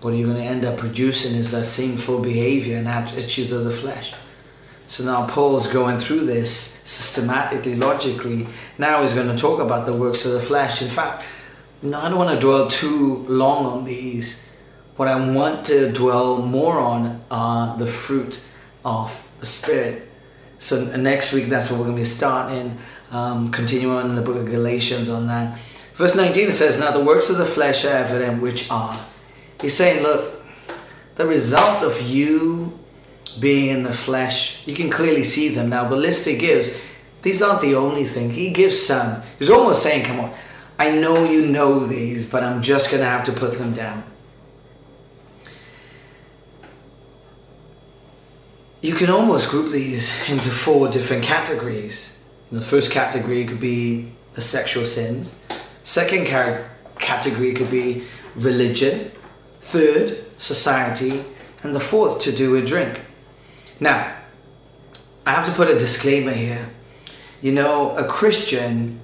what 0.00 0.14
you're 0.14 0.32
going 0.32 0.42
to 0.42 0.48
end 0.48 0.64
up 0.64 0.76
producing 0.76 1.34
is 1.34 1.50
that 1.50 1.64
sinful 1.64 2.20
behavior 2.20 2.76
and 2.76 2.86
attitudes 2.86 3.52
of 3.52 3.64
the 3.64 3.70
flesh. 3.70 4.14
So 4.86 5.04
now 5.04 5.26
Paul's 5.26 5.66
going 5.66 5.98
through 5.98 6.24
this 6.24 6.50
systematically, 6.50 7.76
logically. 7.76 8.46
Now 8.78 9.02
he's 9.02 9.12
going 9.12 9.28
to 9.28 9.36
talk 9.36 9.60
about 9.60 9.84
the 9.84 9.92
works 9.92 10.24
of 10.24 10.32
the 10.32 10.40
flesh. 10.40 10.80
In 10.80 10.88
fact, 10.88 11.24
know, 11.82 12.00
I 12.00 12.08
don't 12.08 12.18
want 12.18 12.30
to 12.30 12.44
dwell 12.44 12.68
too 12.68 13.26
long 13.28 13.66
on 13.66 13.84
these. 13.84 14.48
What 14.96 15.08
I 15.08 15.30
want 15.30 15.66
to 15.66 15.92
dwell 15.92 16.38
more 16.38 16.78
on 16.78 17.22
are 17.30 17.76
the 17.76 17.86
fruit 17.86 18.40
of 18.84 19.28
the 19.40 19.46
Spirit. 19.46 20.08
So 20.58 20.96
next 20.96 21.32
week, 21.32 21.46
that's 21.46 21.70
what 21.70 21.78
we're 21.78 21.86
going 21.86 21.96
to 21.96 22.00
be 22.00 22.06
starting, 22.06 22.78
um, 23.10 23.50
continuing 23.50 23.96
on 23.96 24.10
in 24.10 24.16
the 24.16 24.22
book 24.22 24.36
of 24.36 24.46
Galatians 24.46 25.08
on 25.08 25.28
that. 25.28 25.58
Verse 25.94 26.16
19 26.16 26.50
says, 26.50 26.80
Now 26.80 26.90
the 26.90 27.04
works 27.04 27.30
of 27.30 27.38
the 27.38 27.44
flesh 27.44 27.84
are 27.84 27.90
evident, 27.92 28.42
which 28.42 28.70
are. 28.70 28.98
He's 29.60 29.74
saying, 29.74 30.02
look, 30.02 30.42
the 31.16 31.26
result 31.26 31.82
of 31.82 32.00
you 32.02 32.78
being 33.40 33.70
in 33.70 33.82
the 33.82 33.92
flesh, 33.92 34.66
you 34.66 34.74
can 34.74 34.88
clearly 34.90 35.22
see 35.22 35.48
them. 35.48 35.68
Now, 35.68 35.86
the 35.88 35.96
list 35.96 36.26
he 36.26 36.36
gives, 36.36 36.80
these 37.22 37.42
aren't 37.42 37.60
the 37.60 37.74
only 37.74 38.04
thing. 38.04 38.30
He 38.30 38.50
gives 38.50 38.80
some. 38.80 39.22
He's 39.38 39.50
almost 39.50 39.82
saying, 39.82 40.04
come 40.04 40.20
on, 40.20 40.32
I 40.78 40.92
know 40.92 41.24
you 41.24 41.46
know 41.46 41.80
these, 41.80 42.24
but 42.24 42.44
I'm 42.44 42.62
just 42.62 42.90
going 42.90 43.02
to 43.02 43.08
have 43.08 43.24
to 43.24 43.32
put 43.32 43.58
them 43.58 43.72
down. 43.72 44.04
You 48.80 48.94
can 48.94 49.10
almost 49.10 49.50
group 49.50 49.72
these 49.72 50.12
into 50.30 50.50
four 50.50 50.88
different 50.88 51.24
categories. 51.24 52.20
The 52.52 52.60
first 52.60 52.92
category 52.92 53.44
could 53.44 53.58
be 53.58 54.12
the 54.34 54.40
sexual 54.40 54.84
sins. 54.84 55.38
Second 55.82 56.26
category 57.00 57.54
could 57.54 57.70
be 57.72 58.04
religion. 58.36 59.10
Third, 59.68 60.24
society. 60.38 61.22
And 61.62 61.74
the 61.74 61.80
fourth, 61.80 62.22
to 62.22 62.32
do 62.32 62.52
with 62.52 62.66
drink. 62.66 63.02
Now, 63.78 64.16
I 65.26 65.32
have 65.32 65.44
to 65.44 65.52
put 65.52 65.68
a 65.68 65.76
disclaimer 65.76 66.32
here. 66.32 66.70
You 67.42 67.52
know, 67.52 67.94
a 67.94 68.04
Christian 68.04 68.98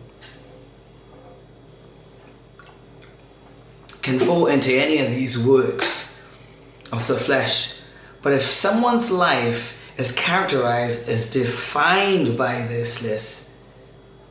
can 4.01 4.19
fall 4.19 4.47
into 4.47 4.73
any 4.73 5.01
of 5.01 5.11
these 5.11 5.39
works 5.39 6.19
of 6.91 7.07
the 7.09 7.17
flesh. 7.17 7.79
But 8.23 8.33
if 8.33 8.45
someone's 8.45 9.11
life 9.11 9.79
is 9.99 10.13
characterized 10.13 11.11
as 11.11 11.31
defined 11.31 12.39
by 12.39 12.67
this 12.67 13.03
list, 13.03 13.51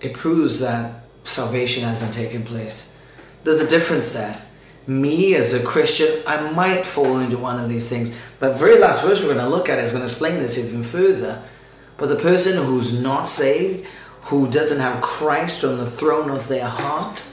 it 0.01 0.15
proves 0.15 0.61
that 0.61 1.03
salvation 1.25 1.83
hasn't 1.83 2.11
taken 2.11 2.41
place. 2.41 2.97
There's 3.43 3.61
a 3.61 3.69
difference 3.69 4.13
there 4.13 4.41
me 4.87 5.35
as 5.35 5.53
a 5.53 5.63
Christian, 5.63 6.21
I 6.27 6.51
might 6.51 6.85
fall 6.85 7.19
into 7.19 7.37
one 7.37 7.59
of 7.59 7.69
these 7.69 7.87
things. 7.89 8.17
But 8.39 8.57
very 8.57 8.79
last 8.79 9.03
verse 9.03 9.21
we're 9.21 9.33
going 9.33 9.37
to 9.37 9.49
look 9.49 9.69
at 9.69 9.79
is 9.79 9.91
going 9.91 10.01
to 10.01 10.05
explain 10.05 10.39
this 10.39 10.57
even 10.57 10.83
further. 10.83 11.41
But 11.97 12.07
the 12.07 12.15
person 12.15 12.65
who's 12.65 12.99
not 12.99 13.27
saved, 13.27 13.85
who 14.23 14.49
doesn't 14.49 14.79
have 14.79 15.01
Christ 15.01 15.63
on 15.63 15.77
the 15.77 15.85
throne 15.85 16.29
of 16.29 16.47
their 16.47 16.67
heart, 16.67 17.23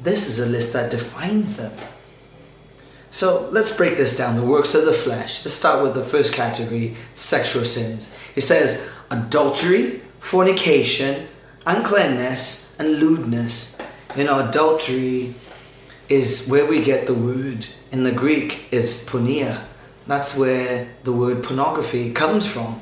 this 0.00 0.28
is 0.28 0.38
a 0.38 0.46
list 0.46 0.72
that 0.74 0.90
defines 0.90 1.56
them. 1.56 1.72
So 3.10 3.48
let's 3.50 3.74
break 3.74 3.96
this 3.96 4.16
down 4.16 4.36
the 4.36 4.44
works 4.44 4.74
of 4.74 4.84
the 4.84 4.92
flesh. 4.92 5.44
Let's 5.44 5.54
start 5.54 5.82
with 5.82 5.94
the 5.94 6.02
first 6.02 6.32
category 6.32 6.96
sexual 7.14 7.64
sins. 7.64 8.16
It 8.34 8.40
says 8.40 8.88
adultery, 9.10 10.02
fornication, 10.18 11.28
uncleanness, 11.64 12.76
and 12.78 12.98
lewdness. 12.98 13.78
You 14.16 14.24
know, 14.24 14.48
adultery 14.48 15.34
is 16.08 16.48
where 16.48 16.66
we 16.66 16.82
get 16.82 17.06
the 17.06 17.14
word 17.14 17.66
in 17.92 18.04
the 18.04 18.12
Greek 18.12 18.66
is 18.72 19.08
porneia. 19.08 19.64
That's 20.06 20.36
where 20.36 20.88
the 21.04 21.12
word 21.12 21.42
pornography 21.42 22.12
comes 22.12 22.46
from. 22.46 22.80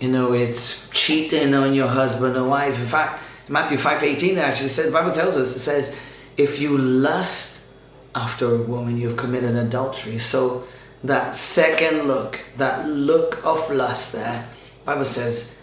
You 0.00 0.08
know, 0.08 0.32
it's 0.32 0.88
cheating 0.90 1.54
on 1.54 1.74
your 1.74 1.88
husband 1.88 2.36
or 2.36 2.48
wife. 2.48 2.80
In 2.80 2.86
fact, 2.86 3.22
Matthew 3.48 3.78
5.18 3.78 4.36
actually 4.36 4.68
says, 4.68 4.86
the 4.86 4.92
Bible 4.92 5.10
tells 5.10 5.36
us, 5.36 5.56
it 5.56 5.58
says, 5.58 5.96
if 6.36 6.60
you 6.60 6.78
lust 6.78 7.68
after 8.14 8.54
a 8.54 8.62
woman, 8.62 8.96
you've 8.96 9.16
committed 9.16 9.56
adultery. 9.56 10.18
So 10.18 10.64
that 11.02 11.34
second 11.34 12.06
look, 12.06 12.38
that 12.58 12.86
look 12.88 13.44
of 13.44 13.68
lust 13.70 14.12
there, 14.12 14.48
Bible 14.84 15.04
says, 15.04 15.58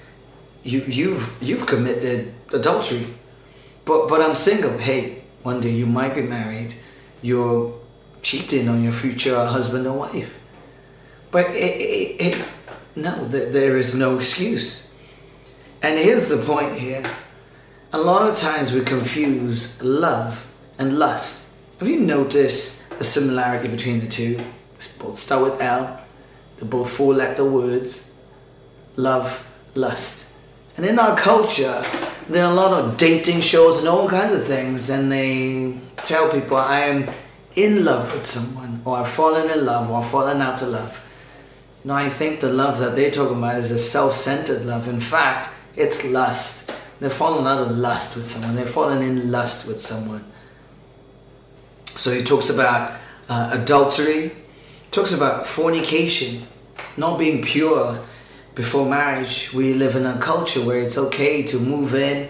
you, 0.63 0.83
you've, 0.87 1.37
you've 1.41 1.65
committed 1.65 2.33
adultery. 2.51 3.07
But, 3.85 4.09
but 4.09 4.21
I'm 4.21 4.35
single. 4.35 4.77
Hey, 4.77 5.23
one 5.45 5.61
day 5.61 5.69
you 5.69 5.85
might 5.85 6.15
be 6.15 6.23
married, 6.23 6.73
you're 7.21 7.79
cheating 8.23 8.67
on 8.67 8.81
your 8.81 8.91
future 8.91 9.45
husband 9.45 9.85
or 9.85 9.95
wife. 9.95 10.39
But 11.29 11.51
it, 11.51 11.79
it, 11.79 12.21
it, 12.21 12.47
no, 12.95 13.27
there 13.27 13.77
is 13.77 13.93
no 13.93 14.17
excuse. 14.17 14.91
And 15.83 15.99
here's 15.99 16.29
the 16.29 16.37
point 16.37 16.79
here. 16.79 17.03
A 17.93 17.99
lot 17.99 18.27
of 18.27 18.35
times 18.35 18.73
we 18.73 18.81
confuse 18.83 19.79
love 19.83 20.47
and 20.79 20.97
lust. 20.97 21.53
Have 21.79 21.87
you 21.87 21.99
noticed 21.99 22.89
the 22.97 23.03
similarity 23.03 23.67
between 23.67 23.99
the 23.99 24.07
two? 24.07 24.43
Both 24.97 25.19
start 25.19 25.43
with 25.43 25.61
L. 25.61 26.01
They're 26.57 26.67
both 26.67 26.89
four 26.89 27.13
letter 27.13 27.45
words. 27.45 28.11
Love, 28.95 29.47
lust. 29.75 30.31
And 30.77 30.85
in 30.85 30.99
our 30.99 31.15
culture, 31.17 31.83
there 32.27 32.45
are 32.45 32.51
a 32.51 32.55
lot 32.55 32.73
of 32.73 32.97
dating 32.97 33.41
shows 33.41 33.79
and 33.79 33.87
all 33.87 34.09
kinds 34.09 34.33
of 34.33 34.45
things, 34.45 34.89
and 34.89 35.11
they 35.11 35.77
tell 35.97 36.29
people, 36.29 36.57
I 36.57 36.81
am 36.81 37.09
in 37.55 37.85
love 37.85 38.13
with 38.13 38.25
someone, 38.25 38.81
or 38.83 38.97
I've 38.97 39.07
fallen 39.07 39.49
in 39.49 39.65
love, 39.65 39.89
or 39.89 39.99
I've 39.99 40.09
fallen 40.09 40.41
out 40.41 40.61
of 40.61 40.69
love. 40.69 41.01
Now, 41.85 41.95
I 41.95 42.09
think 42.09 42.41
the 42.41 42.51
love 42.51 42.79
that 42.79 42.95
they're 42.95 43.11
talking 43.11 43.37
about 43.37 43.57
is 43.57 43.71
a 43.71 43.77
self 43.77 44.13
centered 44.13 44.65
love. 44.65 44.87
In 44.87 44.99
fact, 44.99 45.49
it's 45.75 46.03
lust. 46.03 46.71
They've 46.99 47.13
fallen 47.13 47.45
out 47.45 47.59
of 47.59 47.77
lust 47.77 48.15
with 48.15 48.25
someone, 48.25 48.55
they've 48.55 48.67
fallen 48.67 49.01
in 49.01 49.31
lust 49.31 49.67
with 49.67 49.81
someone. 49.81 50.23
So 51.85 52.11
he 52.11 52.23
talks 52.23 52.49
about 52.49 52.99
uh, 53.29 53.51
adultery, 53.53 54.31
talks 54.91 55.13
about 55.13 55.47
fornication, 55.47 56.43
not 56.97 57.17
being 57.17 57.41
pure 57.41 57.99
before 58.55 58.85
marriage, 58.85 59.53
we 59.53 59.73
live 59.73 59.95
in 59.95 60.05
a 60.05 60.17
culture 60.17 60.65
where 60.65 60.79
it's 60.79 60.97
okay 60.97 61.43
to 61.43 61.59
move 61.59 61.93
in 61.93 62.29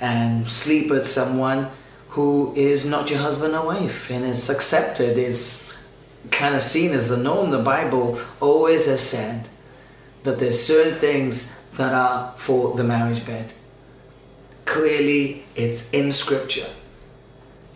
and 0.00 0.48
sleep 0.48 0.90
with 0.90 1.06
someone 1.06 1.70
who 2.10 2.54
is 2.56 2.86
not 2.86 3.10
your 3.10 3.20
husband 3.20 3.54
or 3.54 3.66
wife, 3.66 4.10
and 4.10 4.24
it's 4.24 4.48
accepted. 4.48 5.18
It's 5.18 5.70
kind 6.30 6.54
of 6.54 6.62
seen 6.62 6.92
as 6.92 7.10
the 7.10 7.18
norm. 7.18 7.50
The 7.50 7.58
Bible 7.58 8.18
always 8.40 8.86
has 8.86 9.06
said 9.06 9.48
that 10.22 10.38
there's 10.38 10.60
certain 10.60 10.94
things 10.94 11.54
that 11.74 11.92
are 11.92 12.34
for 12.38 12.74
the 12.76 12.84
marriage 12.84 13.24
bed. 13.26 13.52
Clearly, 14.64 15.44
it's 15.54 15.90
in 15.90 16.12
Scripture. 16.12 16.68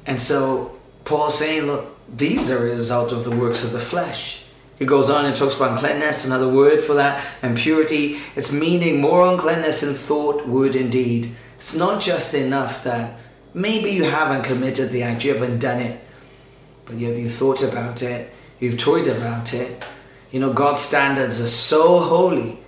And 0.06 0.20
so 0.20 0.78
Paul's 1.04 1.38
saying, 1.38 1.66
look, 1.66 1.96
these 2.08 2.50
are 2.50 2.58
a 2.58 2.70
result 2.70 3.12
of 3.12 3.24
the 3.24 3.36
works 3.36 3.64
of 3.64 3.72
the 3.72 3.80
flesh. 3.80 4.41
He 4.82 4.86
goes 4.86 5.10
on 5.10 5.26
and 5.26 5.36
talks 5.36 5.54
about 5.54 5.70
uncleanness, 5.70 6.24
another 6.24 6.48
word 6.48 6.80
for 6.80 6.94
that, 6.94 7.24
and 7.40 7.56
purity. 7.56 8.18
It's 8.34 8.52
meaning 8.52 9.00
more 9.00 9.32
uncleanness 9.32 9.84
in 9.84 9.94
thought, 9.94 10.44
word, 10.44 10.74
and 10.74 10.90
deed. 10.90 11.30
It's 11.54 11.72
not 11.72 12.00
just 12.00 12.34
enough 12.34 12.82
that 12.82 13.16
maybe 13.54 13.92
you 13.92 14.02
haven't 14.02 14.42
committed 14.42 14.90
the 14.90 15.04
act, 15.04 15.24
you 15.24 15.34
haven't 15.34 15.60
done 15.60 15.80
it, 15.80 16.00
but 16.84 16.96
you 16.96 17.06
have 17.06 17.16
you 17.16 17.28
thought 17.28 17.62
about 17.62 18.02
it, 18.02 18.32
you've 18.58 18.76
toyed 18.76 19.06
about 19.06 19.54
it. 19.54 19.84
You 20.32 20.40
know, 20.40 20.52
God's 20.52 20.80
standards 20.80 21.40
are 21.40 21.46
so 21.46 22.00
holy. 22.00 22.58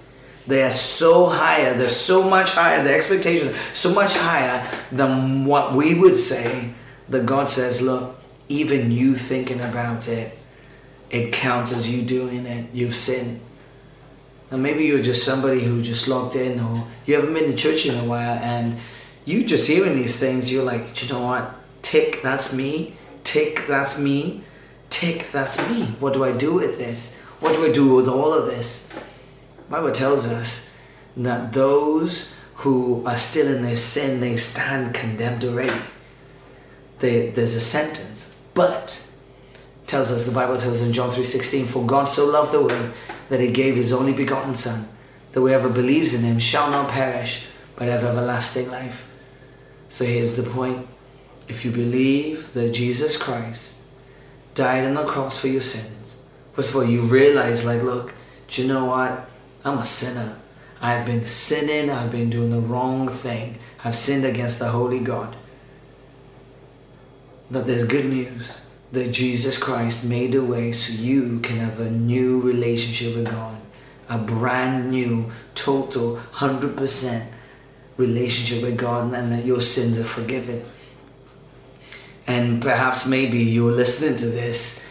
They 0.47 0.63
are 0.63 0.71
so 0.71 1.27
higher, 1.27 1.75
they're 1.75 1.89
so 1.89 2.31
much 2.31 2.53
higher, 2.53 2.85
the 2.85 2.95
expectations 2.95 3.57
so 3.73 3.93
much 3.93 4.17
higher 4.17 4.65
than 4.93 5.47
what 5.47 5.73
we 5.73 5.99
would 5.99 6.17
say 6.17 6.75
that 7.09 7.27
God 7.27 7.49
says, 7.49 7.83
look, 7.83 8.21
even 8.49 8.93
you 8.93 9.17
thinking 9.17 9.61
about 9.61 10.07
it, 10.07 10.39
it 11.15 11.33
counts 11.33 11.73
as 11.73 11.89
you 11.89 12.03
doing 12.03 12.45
it. 12.45 12.67
You've 12.75 12.95
sinned. 12.95 13.41
And 14.51 14.61
maybe 14.63 14.85
you're 14.85 15.03
just 15.03 15.25
somebody 15.25 15.61
who 15.61 15.81
just 15.81 16.09
logged 16.09 16.35
in 16.35 16.59
or 16.59 16.85
you 17.07 17.15
haven't 17.15 17.33
been 17.33 17.51
to 17.51 17.57
church 17.57 17.87
in 17.87 17.95
a 17.95 18.05
while 18.05 18.37
and 18.39 18.79
you 19.25 19.45
just 19.45 19.69
hearing 19.69 19.95
these 19.95 20.19
things, 20.19 20.53
you're 20.53 20.65
like, 20.65 21.01
you 21.01 21.09
know 21.09 21.25
what? 21.25 21.55
Tick, 21.83 22.21
that's 22.21 22.53
me. 22.53 22.97
Tick, 23.23 23.65
that's 23.69 23.97
me. 23.97 24.43
Tick, 24.91 25.31
that's 25.31 25.59
me. 25.71 25.85
What 26.01 26.15
do 26.15 26.25
I 26.25 26.33
do 26.37 26.53
with 26.55 26.79
this? 26.79 27.17
What 27.39 27.55
do 27.55 27.65
I 27.65 27.71
do 27.71 27.95
with 27.95 28.09
all 28.09 28.33
of 28.33 28.47
this? 28.47 28.91
Bible 29.71 29.93
tells 29.93 30.27
us 30.27 30.73
that 31.17 31.53
those 31.53 32.35
who 32.57 33.05
are 33.07 33.17
still 33.17 33.55
in 33.55 33.63
their 33.63 33.77
sin, 33.77 34.21
they 34.21 34.37
stand 34.37 34.95
condemned 34.95 35.45
already. 35.45 35.81
They, 36.99 37.31
there's 37.31 37.55
a 37.55 37.61
sentence. 37.61 38.41
But 38.55 39.04
tells 39.87 40.11
us, 40.11 40.27
the 40.27 40.35
Bible 40.35 40.57
tells 40.57 40.81
us 40.81 40.87
in 40.87 40.93
John 40.93 41.11
3.16, 41.11 41.67
For 41.67 41.85
God 41.85 42.05
so 42.05 42.27
loved 42.27 42.53
the 42.53 42.63
world 42.63 42.93
that 43.29 43.41
he 43.41 43.51
gave 43.51 43.77
his 43.77 43.93
only 43.93 44.13
begotten 44.13 44.55
Son, 44.55 44.89
that 45.33 45.41
whoever 45.41 45.69
believes 45.69 46.15
in 46.15 46.23
him 46.23 46.39
shall 46.39 46.71
not 46.71 46.91
perish, 46.91 47.47
but 47.77 47.89
have 47.89 48.05
everlasting 48.05 48.71
life. 48.71 49.09
So 49.89 50.05
here's 50.05 50.37
the 50.37 50.43
point. 50.43 50.87
If 51.49 51.65
you 51.65 51.71
believe 51.71 52.53
that 52.55 52.71
Jesus 52.71 53.17
Christ 53.17 53.83
died 54.55 54.85
on 54.85 54.95
the 54.95 55.05
cross 55.05 55.39
for 55.39 55.49
your 55.49 55.61
sins, 55.61 56.25
first 56.55 56.71
of 56.71 56.77
all, 56.77 56.85
you 56.85 57.03
realize, 57.03 57.65
like, 57.65 57.83
look, 57.83 58.15
do 58.49 58.63
you 58.63 58.69
know 58.69 58.87
what? 58.87 59.29
I'm 59.65 59.79
a 59.79 59.85
sinner. 59.85 60.39
I've 60.81 61.07
been 61.07 61.25
sinning, 61.25 61.91
I've 61.91 62.11
been 62.11 62.31
doing 62.31 62.51
the 62.51 62.61
wrong 62.61 63.09
thing. 63.09 63.59
I've 63.85 63.95
sinned 63.95 64.25
against 64.25 64.59
the 64.59 64.69
Holy 64.69 65.01
God. 65.01 65.37
That 67.51 67.67
there's 67.67 67.85
good 67.85 68.07
news 68.07 68.64
that 68.95 69.13
Jesus 69.13 69.59
Christ 69.59 70.05
made 70.05 70.35
a 70.35 70.43
way 70.43 70.73
so 70.73 70.93
you 70.93 71.41
can 71.41 71.59
have 71.59 71.81
a 71.81 71.91
new 71.91 72.41
relationship 72.41 73.17
with 73.17 73.31
God, 73.31 73.57
a 74.09 74.19
brand 74.19 74.91
new, 74.91 75.31
total, 75.55 76.17
100% 76.33 77.27
relationship 77.97 78.63
with 78.63 78.77
God, 78.77 79.13
and 79.13 79.33
that 79.33 79.45
your 79.45 79.61
sins 79.61 79.99
are 79.99 80.05
forgiven. 80.05 80.65
And 82.27 82.63
perhaps 82.63 83.07
maybe 83.07 83.39
you're 83.39 83.73
listening 83.73 84.17
to 84.17 84.27
this, 84.27 84.85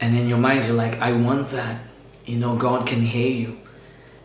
and 0.00 0.16
in 0.16 0.28
your 0.28 0.38
mind 0.38 0.64
you're 0.64 0.76
like, 0.76 1.00
I 1.00 1.12
want 1.12 1.50
that. 1.50 1.82
You 2.24 2.38
know, 2.38 2.56
God 2.56 2.86
can 2.86 3.00
hear 3.00 3.30
you. 3.30 3.58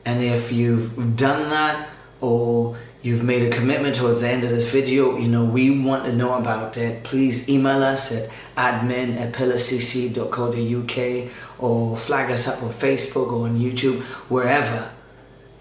And 0.06 0.21
if 0.21 0.51
you've 0.51 1.15
done 1.15 1.49
that, 1.49 1.89
or 2.21 2.78
you've 3.01 3.23
made 3.23 3.51
a 3.51 3.56
commitment 3.56 3.95
towards 3.95 4.21
the 4.21 4.30
end 4.30 4.43
of 4.43 4.49
this 4.49 4.69
video, 4.71 5.17
you 5.17 5.28
know, 5.28 5.45
we 5.45 5.84
want 5.84 6.06
to 6.06 6.13
know 6.13 6.36
about 6.36 6.78
it. 6.78 7.04
Please 7.04 7.49
email 7.49 7.84
us 7.84 8.12
at 8.12 8.30
admin 8.58 9.18
at 9.18 9.34
pillarcc.co.uk 9.34 11.32
or 11.60 11.98
flag 11.98 12.32
us 12.32 12.48
up 12.48 12.63
on 12.63 12.70
Facebook 12.70 13.32
or 13.32 13.48
on 13.48 13.60
YouTube, 13.60 14.02
wherever. 14.30 14.91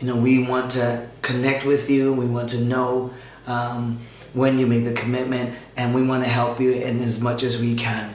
You 0.01 0.07
know, 0.09 0.17
we 0.17 0.47
want 0.47 0.73
to 0.73 1.09
connect 1.23 1.65
with 1.65 1.89
you. 1.89 2.13
We 2.13 2.27
want 2.27 2.51
to 2.51 2.61
know 2.61 3.13
um, 3.47 4.01
when 4.33 4.59
you 4.59 4.67
make 4.67 4.85
the 4.85 4.93
commitment 4.93 5.57
and 5.77 5.95
we 5.95 6.03
want 6.03 6.25
to 6.25 6.29
help 6.29 6.61
you 6.61 6.73
in 6.73 7.01
as 7.01 7.21
much 7.21 7.43
as 7.43 7.61
we 7.61 7.75
can. 7.75 8.15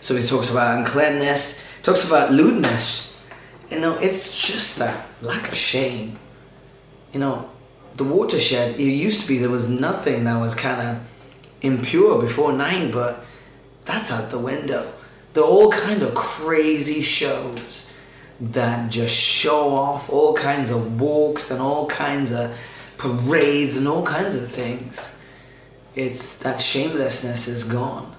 So 0.00 0.16
he 0.16 0.22
talks 0.22 0.50
about 0.50 0.78
uncleanness, 0.78 1.64
talks 1.82 2.06
about 2.06 2.32
lewdness. 2.32 3.16
You 3.70 3.80
know, 3.80 3.96
it's 3.98 4.36
just 4.36 4.78
that 4.78 5.06
lack 5.20 5.50
of 5.50 5.56
shame. 5.56 6.18
You 7.12 7.20
know, 7.20 7.50
the 7.96 8.04
watershed, 8.04 8.80
it 8.80 8.82
used 8.82 9.22
to 9.22 9.28
be 9.28 9.38
there 9.38 9.50
was 9.50 9.68
nothing 9.68 10.24
that 10.24 10.40
was 10.40 10.54
kind 10.54 10.80
of 10.88 11.00
impure 11.62 12.20
before 12.20 12.52
nine, 12.52 12.90
but 12.90 13.24
that's 13.84 14.12
out 14.12 14.30
the 14.30 14.38
window. 14.38 14.92
There 15.32 15.42
are 15.42 15.46
all 15.46 15.70
kind 15.70 16.02
of 16.02 16.14
crazy 16.14 17.02
shows 17.02 17.90
that 18.40 18.90
just 18.90 19.14
show 19.14 19.74
off 19.74 20.10
all 20.10 20.34
kinds 20.34 20.70
of 20.70 21.00
walks 21.00 21.50
and 21.50 21.60
all 21.60 21.86
kinds 21.86 22.32
of 22.32 22.56
parades 22.98 23.76
and 23.76 23.88
all 23.88 24.04
kinds 24.04 24.34
of 24.34 24.50
things. 24.50 25.10
It's 25.94 26.36
that 26.38 26.60
shamelessness 26.60 27.48
is 27.48 27.64
gone. 27.64 28.14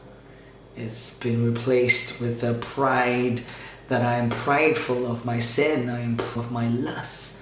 It's 0.76 1.14
been 1.16 1.46
replaced 1.46 2.20
with 2.20 2.44
a 2.44 2.54
pride 2.54 3.42
that 3.90 4.02
I 4.02 4.18
am 4.18 4.30
prideful 4.30 5.06
of 5.12 5.26
my 5.26 5.40
sin, 5.40 5.90
I 5.90 6.02
am 6.02 6.18
of 6.36 6.52
my 6.52 6.68
lust. 6.68 7.42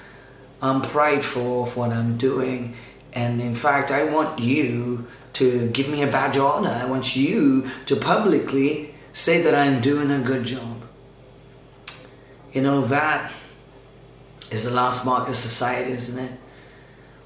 I'm 0.61 0.81
prideful 0.81 1.63
of 1.63 1.77
what 1.77 1.91
I'm 1.91 2.17
doing. 2.17 2.75
And 3.13 3.41
in 3.41 3.55
fact, 3.55 3.91
I 3.91 4.05
want 4.05 4.39
you 4.39 5.07
to 5.33 5.69
give 5.69 5.89
me 5.89 6.03
a 6.03 6.07
badge 6.07 6.37
of 6.37 6.43
honor. 6.43 6.69
I 6.69 6.85
want 6.85 7.15
you 7.15 7.65
to 7.85 7.95
publicly 7.95 8.93
say 9.13 9.41
that 9.41 9.55
I'm 9.55 9.81
doing 9.81 10.11
a 10.11 10.19
good 10.19 10.43
job. 10.43 10.81
You 12.53 12.61
know, 12.61 12.81
that 12.81 13.31
is 14.51 14.65
the 14.65 14.71
last 14.71 15.05
mark 15.05 15.29
of 15.29 15.35
society, 15.35 15.93
isn't 15.93 16.19
it? 16.19 16.31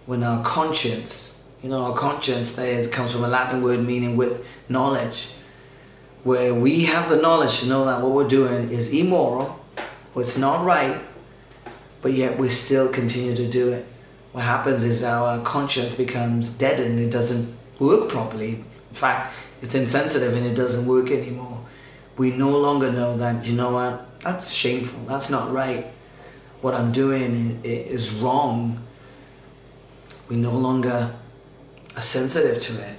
When 0.06 0.24
our 0.24 0.44
conscience, 0.44 1.44
you 1.63 1.70
know, 1.70 1.84
our 1.86 1.96
conscience 1.96 2.56
there 2.56 2.88
comes 2.88 3.12
from 3.12 3.24
a 3.24 3.28
Latin 3.28 3.63
word 3.63 3.80
meaning 3.80 4.15
with 4.15 4.46
knowledge, 4.70 5.30
where 6.24 6.54
we 6.54 6.84
have 6.86 7.10
the 7.10 7.18
knowledge 7.18 7.62
to 7.62 7.70
know 7.70 7.86
that 7.86 8.02
what 8.02 8.12
we're 8.12 8.28
doing 8.28 8.70
is 8.70 8.89
immoral, 8.94 9.60
or 10.13 10.22
it's 10.22 10.38
not 10.38 10.63
right, 10.63 11.00
but 12.02 12.13
yet 12.13 12.38
we 12.38 12.50
still 12.50 12.88
continue 12.88 13.36
to 13.36 13.48
do 13.48 13.72
it. 13.72 13.86
What 14.32 14.44
happens 14.44 14.84
is 14.84 15.04
our 15.04 15.41
conscience 15.44 15.96
becomes 15.96 16.50
deadened, 16.50 17.00
it 17.00 17.10
doesn't 17.10 17.55
work 17.79 18.09
properly. 18.09 18.51
In 18.51 18.95
fact, 18.95 19.33
it's 19.61 19.75
insensitive 19.75 20.33
and 20.33 20.45
it 20.45 20.55
doesn't 20.55 20.85
work 20.85 21.11
anymore. 21.11 21.63
We 22.17 22.31
no 22.31 22.57
longer 22.57 22.91
know 22.91 23.17
that, 23.17 23.45
you 23.45 23.53
know 23.53 23.71
what, 23.71 24.21
that's 24.21 24.51
shameful, 24.51 25.05
that's 25.05 25.29
not 25.29 25.51
right. 25.51 25.85
What 26.61 26.73
I'm 26.73 26.91
doing 26.91 27.59
is 27.63 28.11
wrong. 28.13 28.81
We 30.29 30.38
no 30.38 30.51
longer 30.51 31.13
are 31.95 32.01
sensitive 32.01 32.59
to 32.59 32.89
it. 32.89 32.97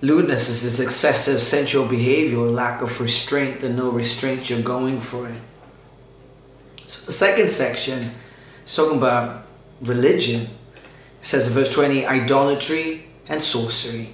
Lewdness 0.00 0.48
is 0.48 0.62
this 0.64 0.80
excessive 0.80 1.40
sensual 1.40 1.86
behavior, 1.86 2.38
lack 2.38 2.82
of 2.82 3.00
restraint, 3.00 3.62
and 3.62 3.76
no 3.76 3.90
restraint 3.90 4.50
you're 4.50 4.62
going 4.62 5.00
for 5.00 5.28
it. 5.28 5.38
So 6.86 7.04
the 7.06 7.12
second 7.12 7.48
section 7.48 8.12
is 8.64 8.74
talking 8.74 8.98
about 8.98 9.46
religion. 9.80 10.48
It 11.22 11.26
says 11.26 11.46
in 11.46 11.54
verse 11.54 11.68
20, 11.68 12.04
idolatry 12.04 13.06
and 13.28 13.40
sorcery. 13.40 14.10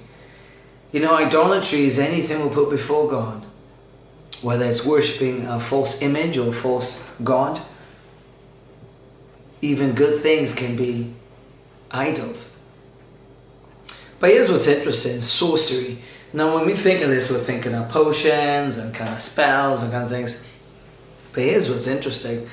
You 0.91 0.99
know, 0.99 1.15
idolatry 1.15 1.81
is 1.81 1.97
anything 1.97 2.47
we 2.47 2.53
put 2.53 2.69
before 2.69 3.09
God, 3.09 3.43
whether 4.43 4.63
it's 4.63 4.85
worshipping 4.85 5.47
a 5.47 5.59
false 5.59 6.03
image 6.03 6.37
or 6.37 6.49
a 6.49 6.53
false 6.53 7.09
God. 7.23 7.59
Even 9.61 9.93
good 9.93 10.21
things 10.21 10.53
can 10.53 10.75
be 10.75 11.11
idols. 11.89 12.51
But 14.19 14.29
here's 14.29 14.49
what's 14.49 14.67
interesting 14.67 15.23
sorcery. 15.23 15.97
Now, 16.31 16.53
when 16.53 16.67
we 16.67 16.75
think 16.75 17.01
of 17.01 17.09
this, 17.09 17.31
we're 17.31 17.39
thinking 17.39 17.73
of 17.73 17.89
potions 17.89 18.77
and 18.77 18.93
kind 18.93 19.11
of 19.11 19.19
spells 19.19 19.81
and 19.81 19.91
kind 19.91 20.03
of 20.03 20.11
things. 20.11 20.45
But 21.33 21.41
here's 21.41 21.69
what's 21.69 21.87
interesting 21.87 22.47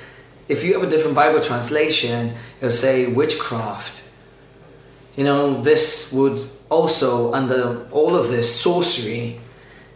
if 0.49 0.62
you 0.62 0.75
have 0.75 0.83
a 0.83 0.88
different 0.88 1.14
Bible 1.14 1.40
translation, 1.40 2.35
it'll 2.59 2.71
say 2.71 3.07
witchcraft. 3.09 4.05
You 5.16 5.24
know, 5.24 5.62
this 5.62 6.12
would 6.12 6.46
also, 6.68 7.33
under 7.33 7.87
all 7.90 8.14
of 8.14 8.29
this 8.29 8.55
sorcery, 8.55 9.40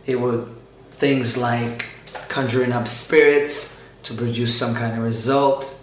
it 0.06 0.18
would 0.18 0.48
things 0.90 1.36
like 1.36 1.84
conjuring 2.28 2.72
up 2.72 2.88
spirits 2.88 3.82
to 4.02 4.14
produce 4.14 4.58
some 4.58 4.74
kind 4.74 4.96
of 4.96 5.04
result, 5.04 5.78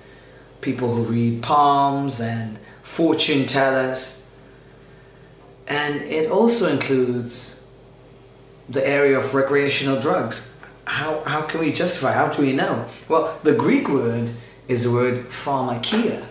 people 0.62 0.93
who 0.93 1.04
read 1.04 1.41
palms 1.41 2.19
and 2.19 2.60
fortune 2.84 3.45
tellers. 3.45 4.26
And 5.67 6.02
it 6.02 6.32
also 6.32 6.71
includes 6.71 7.67
the 8.69 8.88
area 8.88 9.17
of 9.17 9.34
recreational 9.34 10.00
drugs. 10.00 10.56
How, 10.86 11.21
how 11.26 11.41
can 11.41 11.60
we 11.60 11.71
justify? 11.71 12.13
How 12.13 12.30
do 12.30 12.41
we 12.41 12.54
know? 12.54 12.88
Well, 13.10 13.38
the 13.43 13.54
Greek 13.54 13.89
word 13.89 14.30
is 14.67 14.84
the 14.84 14.91
word 14.91 15.30
pharmakeia, 15.30 16.26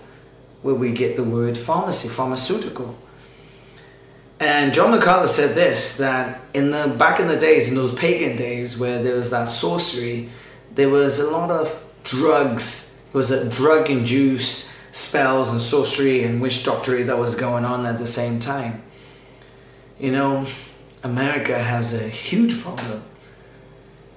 where 0.62 0.74
we 0.74 0.92
get 0.92 1.16
the 1.16 1.24
word 1.24 1.56
pharmacy, 1.56 2.08
pharmaceutical. 2.08 2.96
And 4.38 4.74
John 4.74 4.90
MacArthur 4.90 5.28
said 5.28 5.54
this 5.54 5.96
that 5.96 6.40
in 6.52 6.70
the 6.70 6.94
back 6.98 7.20
in 7.20 7.26
the 7.26 7.36
days, 7.36 7.68
in 7.68 7.74
those 7.74 7.94
pagan 7.94 8.36
days 8.36 8.76
where 8.76 9.02
there 9.02 9.16
was 9.16 9.30
that 9.30 9.44
sorcery, 9.48 10.28
there 10.74 10.90
was 10.90 11.20
a 11.20 11.30
lot 11.30 11.50
of 11.50 11.82
drugs. 12.04 12.98
It 13.08 13.16
was 13.16 13.30
a 13.30 13.48
drug 13.48 13.88
induced 13.88 14.70
spells 14.92 15.50
and 15.50 15.60
sorcery 15.60 16.24
and 16.24 16.40
witch 16.40 16.64
doctory 16.64 17.02
that 17.04 17.18
was 17.18 17.34
going 17.34 17.64
on 17.64 17.86
at 17.86 17.98
the 17.98 18.06
same 18.06 18.40
time. 18.40 18.82
You 19.98 20.12
know, 20.12 20.46
America 21.02 21.58
has 21.58 21.94
a 21.94 22.08
huge 22.08 22.60
problem 22.62 23.02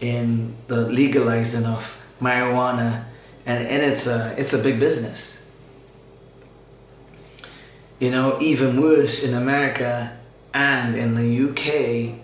in 0.02 0.56
the 0.68 0.88
legalizing 0.88 1.66
of 1.66 2.02
marijuana 2.22 3.06
and, 3.46 3.66
and 3.68 3.84
it's 3.84 4.08
a 4.08 4.36
it's 4.38 4.54
a 4.54 4.60
big 4.60 4.80
business 4.80 5.39
you 8.00 8.12
know, 8.12 8.38
even 8.42 8.82
worse 8.82 9.24
in 9.24 9.36
America 9.36 10.18
and 10.54 10.96
in 10.96 11.16
the 11.16 11.50
UK, 11.50 12.20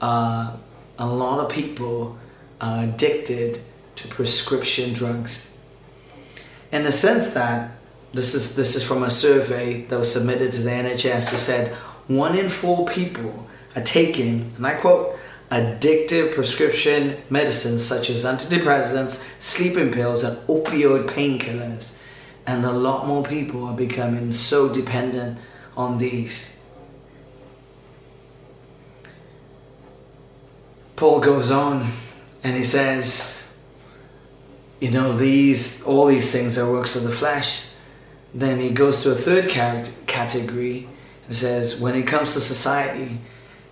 uh, 0.00 0.56
a 0.98 1.06
lot 1.06 1.40
of 1.40 1.50
people 1.50 2.18
are 2.60 2.84
addicted 2.84 3.60
to 3.96 4.08
prescription 4.08 4.92
drugs. 4.92 5.50
In 6.70 6.84
the 6.84 6.92
sense 6.92 7.32
that 7.32 7.72
this 8.12 8.34
is 8.34 8.54
this 8.56 8.76
is 8.76 8.86
from 8.86 9.02
a 9.02 9.10
survey 9.10 9.82
that 9.86 9.98
was 9.98 10.12
submitted 10.12 10.52
to 10.54 10.62
the 10.62 10.70
NHS. 10.70 11.32
It 11.32 11.38
said 11.38 11.72
one 12.08 12.36
in 12.36 12.50
four 12.50 12.86
people 12.86 13.48
are 13.74 13.82
taking, 13.82 14.52
and 14.56 14.66
I 14.66 14.74
quote, 14.74 15.18
addictive 15.50 16.34
prescription 16.34 17.16
medicines 17.30 17.82
such 17.82 18.10
as 18.10 18.24
antidepressants, 18.24 19.26
sleeping 19.40 19.92
pills, 19.92 20.24
and 20.24 20.36
opioid 20.46 21.06
painkillers 21.06 21.96
and 22.46 22.64
a 22.64 22.72
lot 22.72 23.06
more 23.06 23.22
people 23.22 23.64
are 23.64 23.76
becoming 23.76 24.32
so 24.32 24.72
dependent 24.72 25.38
on 25.76 25.98
these. 25.98 26.60
Paul 30.96 31.20
goes 31.20 31.50
on 31.50 31.92
and 32.44 32.56
he 32.56 32.62
says, 32.62 33.56
you 34.80 34.90
know, 34.90 35.12
these 35.12 35.82
all 35.84 36.06
these 36.06 36.30
things 36.32 36.58
are 36.58 36.70
works 36.70 36.96
of 36.96 37.04
the 37.04 37.12
flesh. 37.12 37.70
Then 38.34 38.60
he 38.60 38.70
goes 38.70 39.02
to 39.02 39.12
a 39.12 39.14
third 39.14 39.48
category 39.48 40.88
and 41.26 41.36
says, 41.36 41.80
when 41.80 41.94
it 41.94 42.06
comes 42.06 42.34
to 42.34 42.40
society, 42.40 43.18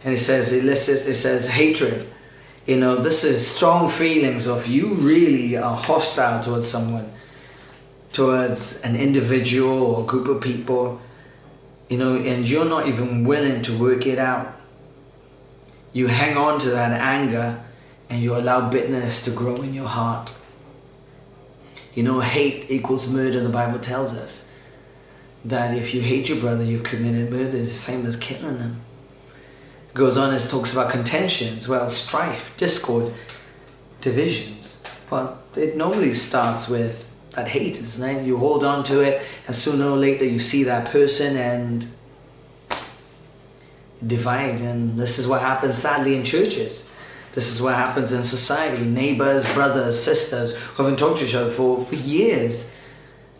and 0.02 0.12
he 0.12 0.16
says, 0.16 0.52
it, 0.52 0.64
it 0.64 0.76
says 0.76 1.48
hatred. 1.48 2.06
You 2.66 2.76
know, 2.78 2.96
this 2.96 3.24
is 3.24 3.46
strong 3.46 3.88
feelings 3.88 4.46
of 4.46 4.66
you 4.66 4.94
really 4.94 5.56
are 5.56 5.76
hostile 5.76 6.40
towards 6.42 6.68
someone 6.68 7.12
towards 8.12 8.82
an 8.82 8.96
individual 8.96 9.82
or 9.82 10.04
group 10.04 10.28
of 10.28 10.40
people, 10.40 11.00
you 11.88 11.98
know, 11.98 12.16
and 12.16 12.48
you're 12.48 12.64
not 12.64 12.86
even 12.86 13.24
willing 13.24 13.62
to 13.62 13.78
work 13.78 14.06
it 14.06 14.18
out. 14.18 14.56
You 15.92 16.06
hang 16.06 16.36
on 16.36 16.58
to 16.60 16.70
that 16.70 16.92
anger 16.92 17.62
and 18.08 18.22
you 18.22 18.36
allow 18.36 18.68
bitterness 18.68 19.24
to 19.24 19.30
grow 19.30 19.56
in 19.56 19.74
your 19.74 19.88
heart. 19.88 20.36
You 21.94 22.04
know, 22.04 22.20
hate 22.20 22.70
equals 22.70 23.12
murder, 23.12 23.40
the 23.40 23.48
Bible 23.48 23.78
tells 23.78 24.12
us. 24.12 24.48
That 25.44 25.76
if 25.76 25.94
you 25.94 26.00
hate 26.00 26.28
your 26.28 26.38
brother, 26.38 26.62
you've 26.62 26.84
committed 26.84 27.30
murder. 27.30 27.56
It's 27.56 27.72
the 27.72 27.78
same 27.78 28.06
as 28.06 28.16
killing 28.16 28.58
them. 28.58 28.80
It 29.88 29.94
goes 29.94 30.16
on 30.16 30.32
and 30.32 30.48
talks 30.48 30.72
about 30.72 30.90
contentions, 30.90 31.68
well, 31.68 31.88
strife, 31.88 32.56
discord, 32.56 33.12
divisions. 34.00 34.84
But 35.08 35.38
it 35.56 35.76
normally 35.76 36.14
starts 36.14 36.68
with 36.68 37.09
that 37.32 37.48
hate, 37.48 37.78
isn't 37.78 38.08
it? 38.08 38.26
You 38.26 38.36
hold 38.36 38.64
on 38.64 38.82
to 38.84 39.00
it, 39.00 39.22
and 39.46 39.54
sooner 39.54 39.88
or 39.88 39.96
later 39.96 40.24
you 40.24 40.38
see 40.38 40.64
that 40.64 40.90
person 40.90 41.36
and 41.36 41.86
divide. 44.06 44.60
And 44.60 44.98
this 44.98 45.18
is 45.18 45.28
what 45.28 45.40
happens 45.40 45.76
sadly 45.76 46.16
in 46.16 46.24
churches. 46.24 46.88
This 47.32 47.52
is 47.52 47.62
what 47.62 47.74
happens 47.74 48.12
in 48.12 48.22
society. 48.22 48.82
Neighbors, 48.82 49.52
brothers, 49.54 50.00
sisters 50.00 50.56
who 50.56 50.82
haven't 50.82 50.98
talked 50.98 51.18
to 51.20 51.26
each 51.26 51.34
other 51.34 51.50
for, 51.50 51.78
for 51.78 51.94
years. 51.94 52.76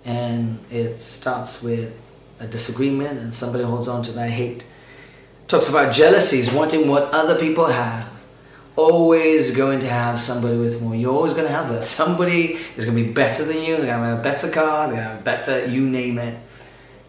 And 0.05 0.61
it 0.71 1.01
starts 1.01 1.63
with 1.63 2.17
a 2.39 2.47
disagreement, 2.47 3.19
and 3.19 3.35
somebody 3.35 3.65
holds 3.65 3.89
on 3.89 4.03
to 4.05 4.13
that 4.13 4.31
hate. 4.31 4.65
Talks 5.49 5.69
about 5.69 5.93
jealousies, 5.93 6.53
wanting 6.53 6.89
what 6.89 7.13
other 7.13 7.39
people 7.39 7.67
have 7.67 8.09
always 8.77 9.51
going 9.51 9.81
to 9.81 9.89
have 9.89 10.19
somebody 10.19 10.57
with 10.57 10.81
more. 10.81 10.95
You're 10.95 11.15
always 11.15 11.33
going 11.33 11.47
to 11.47 11.53
have 11.53 11.69
that. 11.71 11.85
Somebody 12.01 12.59
is 12.77 12.85
going 12.85 12.97
to 12.97 13.05
be 13.05 13.13
better 13.13 13.45
than 13.45 13.59
you. 13.59 13.77
They're 13.77 13.87
going 13.87 14.01
to 14.01 14.07
have 14.07 14.21
a 14.21 14.23
better 14.23 14.51
car. 14.51 14.89
They're 14.89 14.97
going 14.97 15.05
to 15.05 15.15
have 15.15 15.25
better, 15.25 15.67
you 15.67 15.89
name 15.89 16.19
it. 16.19 16.39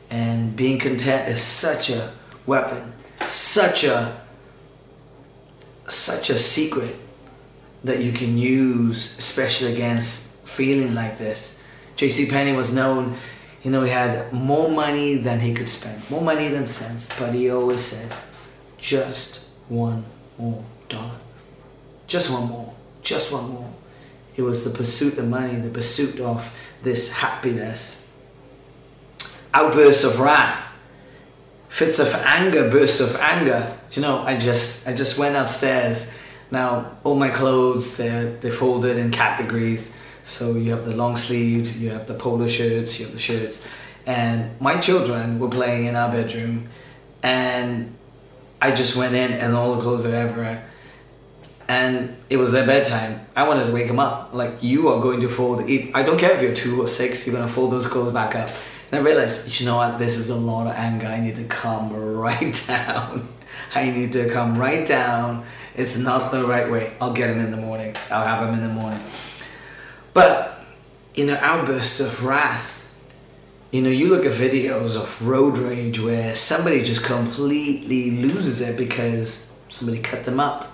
And 0.09 0.55
being 0.55 0.77
content 0.77 1.29
is 1.29 1.41
such 1.41 1.89
a 1.89 2.11
weapon, 2.45 2.93
such 3.27 3.85
a 3.85 4.19
such 5.87 6.29
a 6.29 6.37
secret 6.37 6.95
that 7.83 8.03
you 8.03 8.11
can 8.11 8.37
use, 8.37 9.17
especially 9.17 9.73
against 9.73 10.47
feeling 10.47 10.93
like 10.93 11.17
this. 11.17 11.57
J.C. 11.95 12.27
Penney 12.27 12.53
was 12.53 12.73
known, 12.73 13.15
you 13.63 13.71
know, 13.71 13.83
he 13.83 13.91
had 13.91 14.31
more 14.31 14.69
money 14.69 15.15
than 15.15 15.39
he 15.39 15.53
could 15.53 15.69
spend, 15.69 16.09
more 16.09 16.21
money 16.21 16.47
than 16.47 16.67
sense, 16.67 17.17
but 17.19 17.33
he 17.33 17.49
always 17.49 17.81
said, 17.81 18.15
just 18.77 19.45
one 19.67 20.05
more 20.37 20.63
dollar. 20.87 21.11
Just 22.11 22.29
one 22.29 22.49
more. 22.49 22.73
Just 23.01 23.31
one 23.31 23.51
more. 23.51 23.71
It 24.35 24.41
was 24.41 24.65
the 24.65 24.77
pursuit 24.77 25.17
of 25.17 25.29
money, 25.29 25.55
the 25.55 25.69
pursuit 25.69 26.19
of 26.19 26.53
this 26.83 27.09
happiness. 27.09 28.05
Outbursts 29.53 30.03
of 30.03 30.19
wrath, 30.19 30.77
fits 31.69 31.99
of 31.99 32.13
anger, 32.13 32.69
bursts 32.69 32.99
of 32.99 33.15
anger. 33.15 33.77
Do 33.89 34.01
you 34.01 34.05
know, 34.05 34.17
I 34.23 34.37
just 34.37 34.89
I 34.89 34.93
just 34.93 35.17
went 35.17 35.37
upstairs. 35.37 36.11
Now 36.51 36.97
all 37.05 37.15
my 37.15 37.29
clothes 37.29 37.95
they're 37.95 38.35
they're 38.41 38.51
folded 38.51 38.97
in 38.97 39.11
categories. 39.11 39.93
So 40.23 40.55
you 40.55 40.71
have 40.71 40.83
the 40.83 40.93
long 40.93 41.15
sleeves, 41.15 41.77
you 41.77 41.91
have 41.91 42.07
the 42.07 42.15
polo 42.15 42.47
shirts, 42.47 42.99
you 42.99 43.05
have 43.05 43.13
the 43.13 43.19
shirts. 43.19 43.65
And 44.05 44.59
my 44.59 44.81
children 44.81 45.39
were 45.39 45.47
playing 45.47 45.85
in 45.85 45.95
our 45.95 46.11
bedroom 46.11 46.67
and 47.23 47.95
I 48.61 48.71
just 48.71 48.97
went 48.97 49.15
in 49.15 49.31
and 49.31 49.55
all 49.55 49.75
the 49.75 49.81
clothes 49.81 50.03
are 50.03 50.13
everywhere 50.13 50.67
and 51.71 52.17
it 52.29 52.35
was 52.35 52.51
their 52.51 52.67
bedtime. 52.67 53.25
I 53.33 53.47
wanted 53.47 53.67
to 53.67 53.71
wake 53.71 53.87
them 53.87 53.97
up. 53.97 54.33
Like, 54.33 54.61
you 54.61 54.89
are 54.89 55.01
going 55.01 55.21
to 55.21 55.29
fold, 55.29 55.61
I 55.61 56.03
don't 56.03 56.19
care 56.19 56.31
if 56.31 56.41
you're 56.41 56.53
two 56.53 56.81
or 56.81 56.87
six, 56.87 57.25
you're 57.25 57.33
going 57.33 57.47
to 57.47 57.53
fold 57.53 57.71
those 57.71 57.87
clothes 57.87 58.11
back 58.11 58.35
up. 58.35 58.49
And 58.91 58.99
I 58.99 59.01
realized, 59.01 59.57
you 59.57 59.67
know 59.67 59.77
what, 59.77 59.97
this 59.97 60.17
is 60.17 60.29
a 60.29 60.35
lot 60.35 60.67
of 60.67 60.73
anger. 60.73 61.07
I 61.07 61.21
need 61.21 61.37
to 61.37 61.45
calm 61.45 61.93
right 62.19 62.61
down. 62.67 63.29
I 63.73 63.89
need 63.89 64.11
to 64.11 64.29
calm 64.29 64.57
right 64.57 64.85
down. 64.85 65.45
It's 65.73 65.95
not 65.95 66.33
the 66.33 66.45
right 66.45 66.69
way. 66.69 66.93
I'll 66.99 67.13
get 67.13 67.27
them 67.27 67.39
in 67.39 67.51
the 67.51 67.57
morning. 67.57 67.95
I'll 68.11 68.27
have 68.27 68.45
them 68.45 68.53
in 68.53 68.61
the 68.61 68.73
morning. 68.73 68.99
But, 70.13 70.65
you 71.15 71.25
know, 71.25 71.37
outbursts 71.39 72.01
of 72.01 72.25
wrath. 72.25 72.85
You 73.71 73.81
know, 73.81 73.89
you 73.89 74.09
look 74.09 74.25
at 74.25 74.33
videos 74.33 74.97
of 74.97 75.25
road 75.25 75.57
rage 75.57 76.01
where 76.01 76.35
somebody 76.35 76.83
just 76.83 77.05
completely 77.05 78.11
loses 78.11 78.59
it 78.59 78.75
because 78.75 79.49
somebody 79.69 80.01
cut 80.01 80.25
them 80.25 80.41
up 80.41 80.67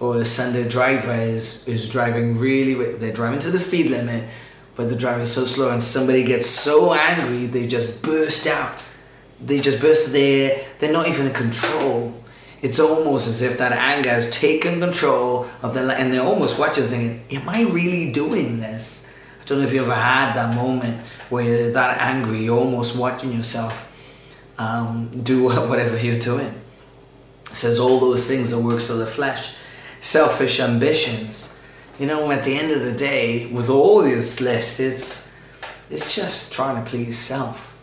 or 0.00 0.16
the 0.16 0.24
Sunday 0.24 0.66
driver 0.66 1.12
is, 1.12 1.68
is 1.68 1.88
driving 1.88 2.38
really, 2.38 2.96
they're 2.96 3.12
driving 3.12 3.38
to 3.40 3.50
the 3.50 3.58
speed 3.58 3.90
limit, 3.90 4.26
but 4.74 4.88
the 4.88 4.96
driver 4.96 5.20
is 5.20 5.32
so 5.32 5.44
slow 5.44 5.68
and 5.70 5.82
somebody 5.82 6.24
gets 6.24 6.46
so 6.46 6.94
angry 6.94 7.46
they 7.46 7.66
just 7.66 8.00
burst 8.02 8.46
out. 8.46 8.74
They 9.44 9.60
just 9.60 9.80
burst 9.80 10.12
there, 10.12 10.64
they're 10.78 10.92
not 10.92 11.06
even 11.06 11.26
in 11.26 11.34
control. 11.34 12.14
It's 12.62 12.80
almost 12.80 13.28
as 13.28 13.42
if 13.42 13.58
that 13.58 13.72
anger 13.72 14.08
has 14.08 14.30
taken 14.30 14.80
control 14.80 15.46
of 15.62 15.74
the, 15.74 15.80
and 15.92 16.12
they're 16.12 16.22
almost 16.22 16.58
watching 16.58 16.84
thinking, 16.84 17.24
am 17.30 17.48
I 17.48 17.62
really 17.62 18.10
doing 18.10 18.58
this? 18.58 19.12
I 19.40 19.44
don't 19.44 19.58
know 19.58 19.64
if 19.64 19.72
you 19.72 19.82
ever 19.82 19.94
had 19.94 20.32
that 20.34 20.54
moment 20.54 20.98
where 21.28 21.44
you're 21.44 21.72
that 21.72 22.00
angry, 22.00 22.44
you're 22.44 22.58
almost 22.58 22.96
watching 22.96 23.32
yourself 23.32 23.90
um, 24.58 25.10
do 25.10 25.44
whatever 25.68 25.98
you're 25.98 26.18
doing. 26.18 26.54
It 27.50 27.54
says 27.54 27.78
all 27.78 28.00
those 28.00 28.26
things 28.26 28.52
are 28.52 28.60
works 28.60 28.88
of 28.88 28.98
the 28.98 29.06
flesh 29.06 29.54
selfish 30.00 30.60
ambitions. 30.60 31.56
You 31.98 32.06
know, 32.06 32.30
at 32.30 32.44
the 32.44 32.56
end 32.56 32.72
of 32.72 32.80
the 32.80 32.92
day, 32.92 33.46
with 33.46 33.68
all 33.68 34.02
this 34.02 34.40
list, 34.40 34.80
it's, 34.80 35.30
it's 35.90 36.14
just 36.14 36.52
trying 36.52 36.82
to 36.82 36.90
please 36.90 37.18
self. 37.18 37.78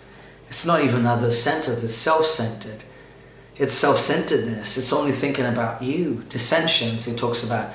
It's 0.49 0.65
not 0.65 0.83
even 0.83 1.05
other 1.05 1.29
centered, 1.29 1.83
it's 1.83 1.93
self 1.93 2.25
centered. 2.25 2.83
It's 3.57 3.73
self 3.73 3.97
centeredness. 3.97 4.77
It's 4.77 4.93
only 4.93 5.11
thinking 5.11 5.45
about 5.45 5.81
you. 5.81 6.23
Dissensions, 6.29 7.07
it 7.07 7.17
talks 7.17 7.43
about 7.43 7.71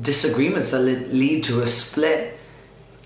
disagreements 0.00 0.70
that 0.70 0.80
lead 0.80 1.44
to 1.44 1.62
a 1.62 1.66
split. 1.66 2.38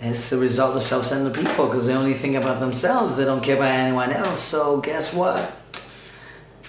It's 0.01 0.31
the 0.31 0.39
result 0.39 0.77
of 0.77 0.83
self-centered 0.83 1.35
people 1.35 1.67
because 1.67 1.87
they 1.87 1.95
only 1.95 2.15
think 2.15 2.37
about 2.37 2.61
themselves. 2.61 3.17
They 3.17 3.25
don't 3.25 3.43
care 3.43 3.57
about 3.57 3.73
anyone 3.73 4.13
else. 4.13 4.39
So 4.39 4.81
guess 4.81 5.13
what? 5.13 5.53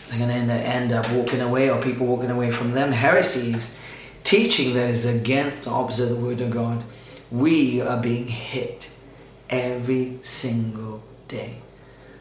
They're 0.10 0.18
going 0.18 0.48
to 0.48 0.54
end 0.54 0.92
up 0.92 1.10
walking 1.12 1.40
away 1.40 1.70
or 1.70 1.80
people 1.82 2.08
walking 2.08 2.32
away 2.32 2.50
from 2.50 2.72
them. 2.72 2.92
Heresies, 2.92 3.78
teaching 4.24 4.74
that 4.74 4.90
is 4.90 5.06
against 5.06 5.64
the 5.64 5.70
opposite 5.70 6.12
of 6.12 6.18
the 6.18 6.26
word 6.26 6.42
of 6.42 6.50
God. 6.50 6.84
We 7.32 7.80
are 7.80 8.02
being 8.02 8.28
hit 8.28 8.92
every 9.52 10.20
single 10.24 11.04
day 11.28 11.60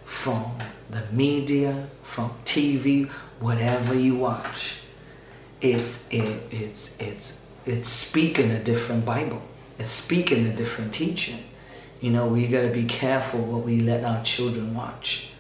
from 0.05 0.45
the 0.91 1.03
media, 1.13 1.89
from 2.03 2.31
TV, 2.45 3.09
whatever 3.41 3.95
you 3.95 4.17
watch. 4.17 4.81
It's 5.61 6.07
it, 6.11 6.43
it's 6.51 6.97
it's 7.01 7.47
it's 7.65 7.89
speaking 7.89 8.51
a 8.51 8.63
different 8.63 9.07
Bible. 9.07 9.43
It's 9.79 9.91
speaking 9.91 10.47
a 10.47 10.55
different 10.55 10.93
teaching. 10.93 11.39
You 12.01 12.11
know, 12.11 12.27
we 12.27 12.47
got 12.49 12.63
to 12.63 12.71
be 12.71 12.85
careful 12.85 13.41
what 13.41 13.65
we 13.65 13.81
let 13.81 14.05
our 14.05 14.23
children 14.23 14.75
watch. 14.75 15.31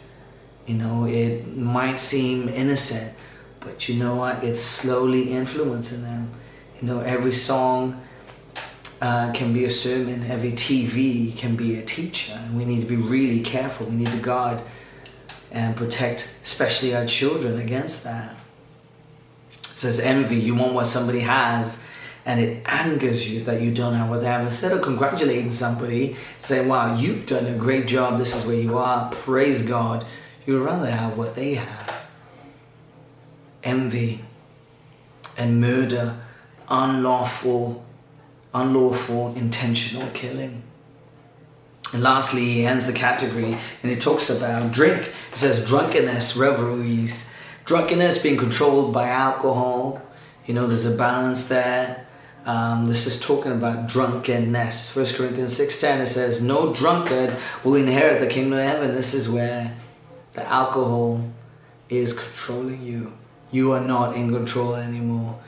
You 0.68 0.74
know, 0.74 1.06
it 1.06 1.56
might 1.56 1.98
seem 1.98 2.50
innocent, 2.50 3.16
but 3.60 3.88
you 3.88 3.96
know 3.96 4.16
what? 4.16 4.44
It's 4.44 4.60
slowly 4.60 5.32
influencing 5.32 6.02
them. 6.02 6.30
You 6.78 6.86
know, 6.86 7.00
every 7.00 7.32
song 7.32 8.02
uh, 9.00 9.32
can 9.32 9.54
be 9.54 9.64
a 9.64 9.70
sermon, 9.70 10.30
every 10.30 10.52
TV 10.52 11.34
can 11.34 11.56
be 11.56 11.78
a 11.78 11.82
teacher. 11.82 12.34
And 12.34 12.54
we 12.54 12.66
need 12.66 12.82
to 12.82 12.86
be 12.86 12.96
really 12.96 13.40
careful. 13.40 13.86
We 13.86 13.96
need 13.96 14.08
to 14.10 14.18
guard 14.18 14.60
and 15.50 15.74
protect, 15.74 16.38
especially 16.42 16.94
our 16.94 17.06
children, 17.06 17.58
against 17.58 18.04
that. 18.04 18.36
It 19.62 19.66
says 19.68 20.00
envy, 20.00 20.36
you 20.36 20.54
want 20.54 20.74
what 20.74 20.86
somebody 20.86 21.20
has, 21.20 21.82
and 22.26 22.38
it 22.40 22.62
angers 22.66 23.32
you 23.32 23.40
that 23.44 23.62
you 23.62 23.72
don't 23.72 23.94
have 23.94 24.10
what 24.10 24.20
they 24.20 24.26
have. 24.26 24.42
Instead 24.42 24.72
of 24.72 24.82
congratulating 24.82 25.50
somebody, 25.50 26.14
saying, 26.42 26.68
Wow, 26.68 26.94
you've 26.94 27.24
done 27.24 27.46
a 27.46 27.56
great 27.56 27.86
job, 27.86 28.18
this 28.18 28.36
is 28.36 28.44
where 28.44 28.60
you 28.60 28.76
are, 28.76 29.08
praise 29.10 29.66
God, 29.66 30.04
you'd 30.48 30.62
rather 30.62 30.90
have 30.90 31.18
what 31.18 31.34
they 31.34 31.54
have. 31.54 32.06
Envy 33.62 34.24
and 35.36 35.60
murder, 35.60 36.16
unlawful, 36.70 37.84
unlawful, 38.54 39.34
intentional 39.36 40.08
killing. 40.14 40.62
And 41.92 42.02
lastly, 42.02 42.46
he 42.46 42.64
ends 42.64 42.86
the 42.86 42.94
category 42.94 43.58
and 43.82 43.92
he 43.92 43.96
talks 43.96 44.30
about 44.30 44.72
drink. 44.72 45.12
He 45.30 45.36
says 45.36 45.62
drunkenness, 45.66 46.34
revelries, 46.34 47.28
drunkenness 47.66 48.22
being 48.22 48.38
controlled 48.38 48.94
by 48.94 49.08
alcohol. 49.08 50.00
You 50.46 50.54
know, 50.54 50.66
there's 50.66 50.86
a 50.86 50.96
balance 50.96 51.48
there. 51.48 52.06
Um, 52.46 52.86
this 52.86 53.06
is 53.06 53.20
talking 53.20 53.52
about 53.52 53.86
drunkenness. 53.86 54.96
1 54.96 55.06
Corinthians 55.14 55.58
6.10, 55.58 56.00
it 56.00 56.06
says, 56.06 56.42
No 56.42 56.72
drunkard 56.72 57.36
will 57.62 57.74
inherit 57.74 58.20
the 58.20 58.26
kingdom 58.26 58.54
of 58.54 58.64
heaven. 58.64 58.94
This 58.94 59.12
is 59.12 59.28
where 59.28 59.74
the 60.38 60.48
alcohol 60.48 61.22
is 61.88 62.12
controlling 62.12 62.82
you. 62.82 63.12
You 63.50 63.72
are 63.72 63.80
not 63.80 64.16
in 64.16 64.32
control 64.32 64.74
anymore 64.74 65.38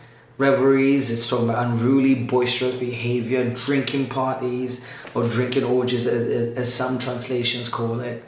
revelries, 0.40 1.10
it's 1.10 1.28
talking 1.28 1.50
about 1.50 1.66
unruly, 1.66 2.14
boisterous 2.14 2.74
behavior, 2.74 3.50
drinking 3.50 4.08
parties, 4.08 4.82
or 5.14 5.28
drinking 5.28 5.64
orgies, 5.64 6.06
as, 6.06 6.56
as 6.56 6.72
some 6.72 6.98
translations 6.98 7.68
call 7.68 8.00
it. 8.00 8.24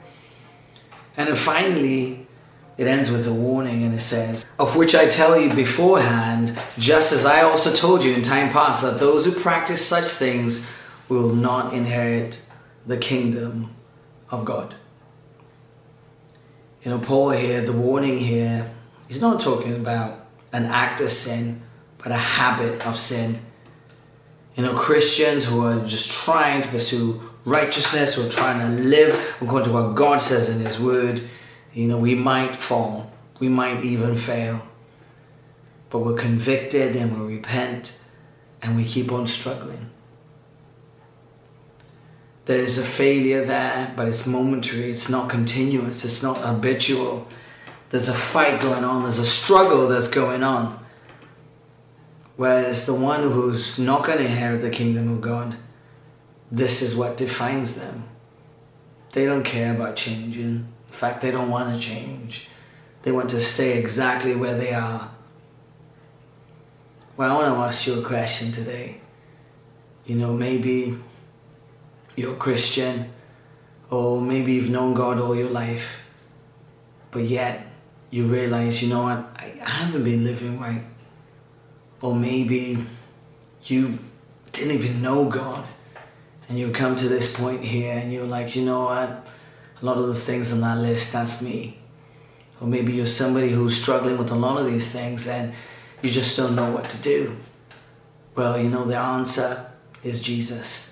And 1.16 1.28
then 1.28 1.36
finally, 1.36 2.26
it 2.76 2.86
ends 2.86 3.10
with 3.10 3.26
a 3.26 3.32
warning 3.32 3.82
and 3.82 3.94
it 3.94 4.00
says, 4.00 4.44
Of 4.58 4.76
which 4.76 4.94
I 4.94 5.08
tell 5.08 5.40
you 5.40 5.54
beforehand, 5.54 6.58
just 6.76 7.14
as 7.14 7.24
I 7.24 7.42
also 7.42 7.72
told 7.72 8.04
you 8.04 8.12
in 8.12 8.20
time 8.20 8.50
past, 8.50 8.82
that 8.82 9.00
those 9.00 9.24
who 9.24 9.32
practice 9.32 9.84
such 9.84 10.10
things 10.10 10.70
will 11.08 11.34
not 11.34 11.72
inherit 11.72 12.44
the 12.86 12.98
kingdom 12.98 13.70
of 14.30 14.44
God. 14.44 14.74
You 16.84 16.90
know, 16.90 16.98
Paul 16.98 17.30
here, 17.30 17.62
the 17.62 17.72
warning 17.72 18.18
here, 18.18 18.70
he's 19.08 19.20
not 19.20 19.40
talking 19.40 19.74
about 19.74 20.26
an 20.52 20.64
act 20.66 21.00
of 21.00 21.10
sin 21.12 21.62
but 22.02 22.12
a 22.12 22.16
habit 22.16 22.84
of 22.86 22.98
sin. 22.98 23.40
You 24.56 24.64
know, 24.64 24.74
Christians 24.74 25.46
who 25.46 25.64
are 25.64 25.84
just 25.86 26.10
trying 26.10 26.62
to 26.62 26.68
pursue 26.68 27.22
righteousness, 27.44 28.14
who 28.14 28.26
are 28.26 28.30
trying 28.30 28.60
to 28.60 28.82
live 28.82 29.36
according 29.40 29.68
to 29.68 29.72
what 29.72 29.94
God 29.94 30.20
says 30.20 30.48
in 30.48 30.60
His 30.60 30.78
Word, 30.78 31.22
you 31.72 31.86
know, 31.86 31.96
we 31.96 32.14
might 32.14 32.56
fall. 32.56 33.10
We 33.38 33.48
might 33.48 33.84
even 33.84 34.16
fail. 34.16 34.66
But 35.90 36.00
we're 36.00 36.16
convicted 36.16 36.96
and 36.96 37.18
we 37.26 37.36
repent 37.36 37.98
and 38.60 38.76
we 38.76 38.84
keep 38.84 39.10
on 39.10 39.26
struggling. 39.26 39.90
There 42.44 42.60
is 42.60 42.76
a 42.76 42.82
failure 42.82 43.44
there, 43.44 43.92
but 43.96 44.08
it's 44.08 44.26
momentary, 44.26 44.90
it's 44.90 45.08
not 45.08 45.30
continuous, 45.30 46.04
it's 46.04 46.22
not 46.22 46.38
habitual. 46.38 47.28
There's 47.90 48.08
a 48.08 48.14
fight 48.14 48.60
going 48.60 48.84
on, 48.84 49.02
there's 49.02 49.20
a 49.20 49.24
struggle 49.24 49.86
that's 49.88 50.08
going 50.08 50.42
on. 50.42 50.78
Whereas 52.36 52.86
the 52.86 52.94
one 52.94 53.22
who's 53.22 53.78
not 53.78 54.04
going 54.04 54.18
to 54.18 54.24
inherit 54.24 54.62
the 54.62 54.70
kingdom 54.70 55.12
of 55.12 55.20
God, 55.20 55.54
this 56.50 56.82
is 56.82 56.96
what 56.96 57.16
defines 57.16 57.76
them. 57.76 58.04
They 59.12 59.26
don't 59.26 59.44
care 59.44 59.74
about 59.74 59.94
changing. 59.94 60.42
In 60.42 60.66
fact, 60.88 61.20
they 61.20 61.30
don't 61.30 61.50
want 61.50 61.74
to 61.74 61.80
change. 61.80 62.48
They 63.02 63.12
want 63.12 63.30
to 63.30 63.40
stay 63.40 63.78
exactly 63.78 64.34
where 64.34 64.56
they 64.56 64.72
are. 64.72 65.10
Well, 67.16 67.30
I 67.30 67.34
want 67.34 67.54
to 67.54 67.60
ask 67.60 67.86
you 67.86 68.00
a 68.00 68.04
question 68.04 68.52
today. 68.52 69.00
You 70.06 70.16
know, 70.16 70.32
maybe 70.32 70.98
you're 72.16 72.34
a 72.34 72.36
Christian, 72.36 73.10
or 73.90 74.20
maybe 74.20 74.54
you've 74.54 74.70
known 74.70 74.94
God 74.94 75.18
all 75.18 75.34
your 75.34 75.50
life, 75.50 76.02
but 77.10 77.24
yet 77.24 77.66
you 78.10 78.26
realize, 78.26 78.82
you 78.82 78.88
know 78.88 79.04
what, 79.04 79.26
I 79.36 79.52
haven't 79.60 80.04
been 80.04 80.24
living 80.24 80.60
right 80.60 80.82
or 82.02 82.14
maybe 82.14 82.84
you 83.64 83.98
didn't 84.50 84.72
even 84.72 85.00
know 85.00 85.30
God 85.30 85.64
and 86.48 86.58
you 86.58 86.70
come 86.72 86.96
to 86.96 87.08
this 87.08 87.32
point 87.32 87.64
here 87.64 87.96
and 87.96 88.12
you're 88.12 88.26
like, 88.26 88.54
you 88.54 88.64
know 88.64 88.84
what? 88.84 89.26
A 89.80 89.84
lot 89.84 89.96
of 89.96 90.08
the 90.08 90.14
things 90.14 90.52
on 90.52 90.60
that 90.60 90.78
list, 90.78 91.12
that's 91.12 91.40
me. 91.40 91.78
Or 92.60 92.66
maybe 92.66 92.92
you're 92.92 93.06
somebody 93.06 93.48
who's 93.50 93.80
struggling 93.80 94.18
with 94.18 94.30
a 94.30 94.34
lot 94.34 94.58
of 94.58 94.66
these 94.66 94.90
things 94.90 95.26
and 95.26 95.54
you 96.02 96.10
just 96.10 96.36
don't 96.36 96.54
know 96.54 96.70
what 96.72 96.90
to 96.90 97.00
do. 97.00 97.36
Well, 98.34 98.60
you 98.60 98.68
know, 98.68 98.84
the 98.84 98.98
answer 98.98 99.70
is 100.02 100.20
Jesus. 100.20 100.91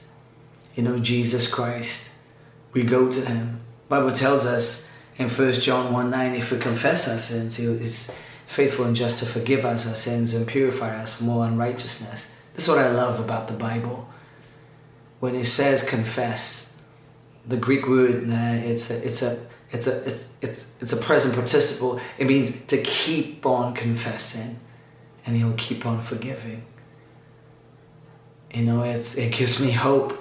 You 0.80 0.88
know, 0.88 0.98
Jesus 0.98 1.46
Christ. 1.46 2.10
We 2.72 2.84
go 2.84 3.12
to 3.12 3.20
him. 3.20 3.60
Bible 3.90 4.12
tells 4.12 4.46
us 4.46 4.90
in 5.18 5.28
1 5.28 5.52
John 5.52 5.92
1 5.92 6.08
9, 6.08 6.34
if 6.34 6.50
we 6.50 6.58
confess 6.58 7.06
our 7.06 7.18
sins, 7.18 7.58
he 7.58 7.66
is 7.66 8.16
faithful 8.46 8.86
and 8.86 8.96
just 8.96 9.18
to 9.18 9.26
forgive 9.26 9.66
us 9.66 9.86
our 9.86 9.94
sins 9.94 10.32
and 10.32 10.46
purify 10.46 10.98
us 10.98 11.14
from 11.14 11.28
all 11.28 11.42
unrighteousness. 11.42 12.30
This 12.54 12.64
is 12.64 12.68
what 12.70 12.78
I 12.78 12.90
love 12.92 13.20
about 13.20 13.46
the 13.46 13.52
Bible. 13.52 14.08
When 15.18 15.34
it 15.34 15.44
says 15.44 15.82
confess, 15.82 16.80
the 17.46 17.58
Greek 17.58 17.86
word 17.86 18.30
it's 18.30 18.90
a, 18.90 19.06
it's 19.06 19.20
a, 19.20 19.38
it's 19.72 19.86
a, 19.86 20.08
it's, 20.08 20.28
it's, 20.40 20.74
it's 20.80 20.92
a 20.94 20.96
present 20.96 21.34
participle. 21.34 22.00
It 22.16 22.26
means 22.26 22.58
to 22.68 22.80
keep 22.80 23.44
on 23.44 23.74
confessing, 23.74 24.58
and 25.26 25.36
He'll 25.36 25.52
keep 25.58 25.84
on 25.84 26.00
forgiving. 26.00 26.62
You 28.54 28.62
know, 28.64 28.82
it's, 28.82 29.14
it 29.16 29.34
gives 29.34 29.60
me 29.60 29.72
hope 29.72 30.16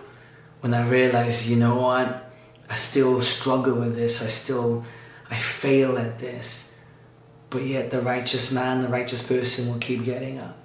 when 0.61 0.73
I 0.73 0.87
realize, 0.87 1.49
you 1.49 1.55
know 1.57 1.77
what, 1.77 2.31
I 2.69 2.75
still 2.75 3.21
struggle 3.21 3.75
with 3.75 3.95
this. 3.95 4.23
I 4.23 4.27
still, 4.27 4.83
I 5.29 5.37
fail 5.37 5.97
at 5.97 6.19
this 6.19 6.69
but 7.49 7.63
yet 7.63 7.89
the 7.89 8.01
righteous 8.01 8.51
man, 8.51 8.81
the 8.81 8.87
righteous 8.87 9.25
person 9.25 9.71
will 9.71 9.79
keep 9.79 10.03
getting 10.03 10.39
up. 10.39 10.55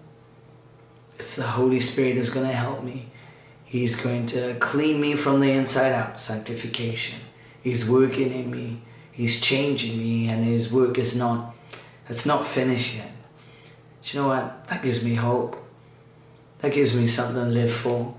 It's 1.18 1.36
the 1.36 1.42
Holy 1.44 1.80
Spirit 1.80 2.16
who's 2.16 2.30
going 2.30 2.46
to 2.46 2.52
help 2.52 2.82
me. 2.82 3.06
He's 3.64 3.96
going 3.96 4.26
to 4.26 4.54
clean 4.60 5.00
me 5.00 5.14
from 5.16 5.40
the 5.40 5.50
inside 5.50 5.92
out, 5.92 6.20
sanctification. 6.20 7.18
He's 7.62 7.88
working 7.88 8.32
in 8.32 8.50
me. 8.50 8.82
He's 9.12 9.40
changing 9.40 9.98
me 9.98 10.28
and 10.28 10.44
his 10.44 10.72
work 10.72 10.98
is 10.98 11.16
not 11.16 11.54
it's 12.06 12.26
not 12.26 12.46
finished 12.46 12.96
yet. 12.96 13.10
Do 14.02 14.16
you 14.16 14.22
know 14.22 14.28
what? 14.28 14.66
That 14.66 14.82
gives 14.82 15.02
me 15.02 15.14
hope. 15.14 15.56
That 16.58 16.74
gives 16.74 16.94
me 16.94 17.06
something 17.06 17.36
to 17.36 17.50
live 17.50 17.72
for. 17.72 18.14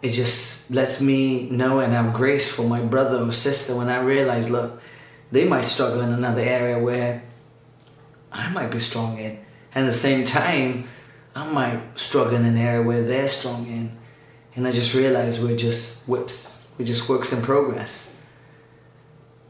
It 0.00 0.10
just 0.10 0.59
lets 0.70 1.00
me 1.00 1.50
know 1.50 1.80
and 1.80 1.92
have 1.92 2.14
grace 2.14 2.50
for 2.50 2.62
my 2.62 2.80
brother 2.80 3.18
or 3.18 3.32
sister 3.32 3.76
when 3.76 3.88
I 3.88 4.00
realize, 4.00 4.48
look, 4.48 4.80
they 5.32 5.46
might 5.46 5.64
struggle 5.64 6.00
in 6.00 6.12
another 6.12 6.40
area 6.40 6.78
where 6.78 7.22
I 8.32 8.50
might 8.50 8.70
be 8.70 8.78
strong 8.78 9.18
in. 9.18 9.38
And 9.74 9.84
at 9.84 9.86
the 9.86 9.92
same 9.92 10.24
time, 10.24 10.84
I 11.34 11.46
might 11.46 11.98
struggle 11.98 12.36
in 12.36 12.44
an 12.44 12.56
area 12.56 12.82
where 12.82 13.02
they're 13.02 13.28
strong 13.28 13.66
in. 13.66 13.96
And 14.56 14.66
I 14.66 14.72
just 14.72 14.94
realize 14.94 15.40
we're 15.40 15.56
just 15.56 16.08
whips, 16.08 16.68
we're 16.78 16.86
just 16.86 17.08
works 17.08 17.32
in 17.32 17.42
progress. 17.42 18.16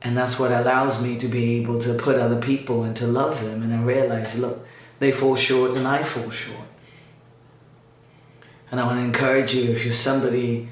And 0.02 0.16
that's 0.16 0.38
what 0.38 0.50
allows 0.50 1.02
me 1.02 1.18
to 1.18 1.28
be 1.28 1.56
able 1.56 1.78
to 1.80 1.94
put 1.94 2.16
other 2.16 2.40
people 2.40 2.84
and 2.84 2.96
to 2.96 3.06
love 3.06 3.44
them. 3.44 3.62
And 3.62 3.72
I 3.72 3.82
realize, 3.82 4.38
look, 4.38 4.66
they 4.98 5.12
fall 5.12 5.36
short 5.36 5.76
and 5.76 5.86
I 5.86 6.02
fall 6.02 6.30
short. 6.30 6.66
And 8.70 8.80
I 8.80 8.86
want 8.86 8.98
to 8.98 9.04
encourage 9.04 9.54
you 9.54 9.70
if 9.70 9.84
you're 9.84 9.92
somebody 9.92 10.68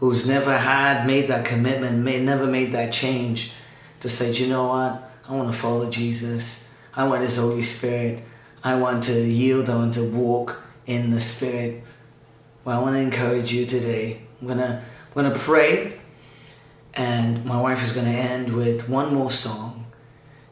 who's 0.00 0.26
never 0.26 0.56
had 0.56 1.06
made 1.06 1.28
that 1.28 1.44
commitment, 1.44 1.98
may 1.98 2.18
never 2.18 2.46
made 2.46 2.72
that 2.72 2.90
change 2.90 3.52
to 4.00 4.08
say, 4.08 4.32
you 4.32 4.48
know 4.48 4.66
what? 4.66 5.12
I 5.28 5.34
want 5.34 5.52
to 5.52 5.56
follow 5.56 5.90
Jesus. 5.90 6.66
I 6.94 7.04
want 7.04 7.20
His 7.20 7.36
Holy 7.36 7.62
Spirit. 7.62 8.24
I 8.64 8.76
want 8.76 9.04
to 9.04 9.12
yield. 9.12 9.68
I 9.68 9.76
want 9.76 9.94
to 9.94 10.04
walk 10.04 10.62
in 10.86 11.10
the 11.10 11.20
Spirit. 11.20 11.84
Well, 12.64 12.78
I 12.78 12.82
want 12.82 12.94
to 12.94 13.00
encourage 13.00 13.52
you 13.52 13.66
today. 13.66 14.22
I'm 14.40 14.48
gonna, 14.48 14.82
I'm 14.82 15.22
gonna 15.22 15.34
pray, 15.34 16.00
and 16.94 17.44
my 17.44 17.60
wife 17.60 17.84
is 17.84 17.92
gonna 17.92 18.08
end 18.08 18.54
with 18.54 18.88
one 18.88 19.14
more 19.14 19.30
song. 19.30 19.69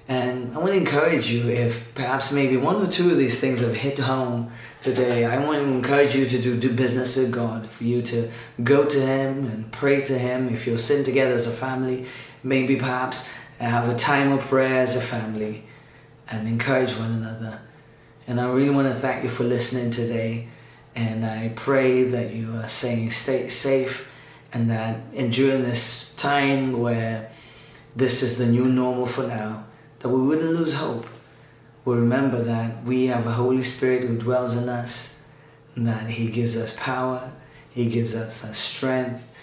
And 0.09 0.55
I 0.57 0.59
want 0.59 0.73
to 0.73 0.79
encourage 0.79 1.31
you 1.31 1.51
if 1.51 1.94
perhaps 1.94 2.33
maybe 2.33 2.57
one 2.57 2.77
or 2.77 2.87
two 2.87 3.11
of 3.11 3.18
these 3.18 3.38
things 3.40 3.61
have 3.61 3.77
hit 3.77 3.99
home 3.99 4.51
today. 4.81 5.27
I 5.27 5.38
want 5.38 5.59
to 5.59 5.68
encourage 5.68 6.16
you 6.16 6.25
to 6.25 6.40
do, 6.40 6.57
do 6.57 6.73
business 6.73 7.14
with 7.14 7.31
God, 7.31 7.68
for 7.68 7.85
you 7.85 8.01
to 8.03 8.31
go 8.64 8.87
to 8.87 8.99
Him 8.99 9.44
and 9.44 9.71
pray 9.71 10.01
to 10.03 10.18
Him. 10.18 10.49
If 10.49 10.66
you're 10.66 10.79
sitting 10.79 11.05
together 11.05 11.35
as 11.35 11.47
a 11.47 11.51
family, 11.51 12.07
maybe 12.42 12.77
perhaps 12.77 13.31
have 13.59 13.88
a 13.88 13.94
time 13.94 14.33
of 14.33 14.40
prayer 14.40 14.81
as 14.81 14.97
a 14.97 15.01
family 15.01 15.64
and 16.31 16.49
encourage 16.49 16.92
one 16.92 17.12
another. 17.12 17.61
And 18.27 18.40
I 18.40 18.49
really 18.49 18.71
want 18.71 18.88
to 18.88 18.94
thank 18.94 19.25
you 19.25 19.29
for 19.29 19.44
listening 19.44 19.90
today. 19.90 20.49
And 20.94 21.25
I 21.25 21.53
pray 21.55 22.05
that 22.05 22.35
you 22.35 22.57
are 22.57 22.68
saying 22.68 23.11
stay 23.11 23.49
safe 23.51 24.11
and 24.53 24.71
that 24.71 25.01
enduring 25.12 25.62
this 25.62 26.14
time 26.16 26.81
where 26.81 27.31
this 27.94 28.23
is 28.23 28.38
the 28.38 28.47
new 28.47 28.66
normal 28.66 29.07
for 29.07 29.27
now, 29.27 29.64
that 30.00 30.08
we 30.08 30.20
wouldn't 30.20 30.50
lose 30.50 30.74
hope. 30.74 31.06
We 31.84 31.94
remember 31.94 32.42
that 32.42 32.84
we 32.84 33.06
have 33.06 33.26
a 33.26 33.32
Holy 33.32 33.62
Spirit 33.62 34.02
who 34.02 34.18
dwells 34.18 34.56
in 34.56 34.68
us, 34.68 35.20
that 35.76 36.11
He 36.11 36.30
gives 36.30 36.56
us 36.56 36.74
power, 36.76 37.32
He 37.70 37.88
gives 37.88 38.14
us 38.14 38.42
that 38.42 38.54
strength, 38.54 39.34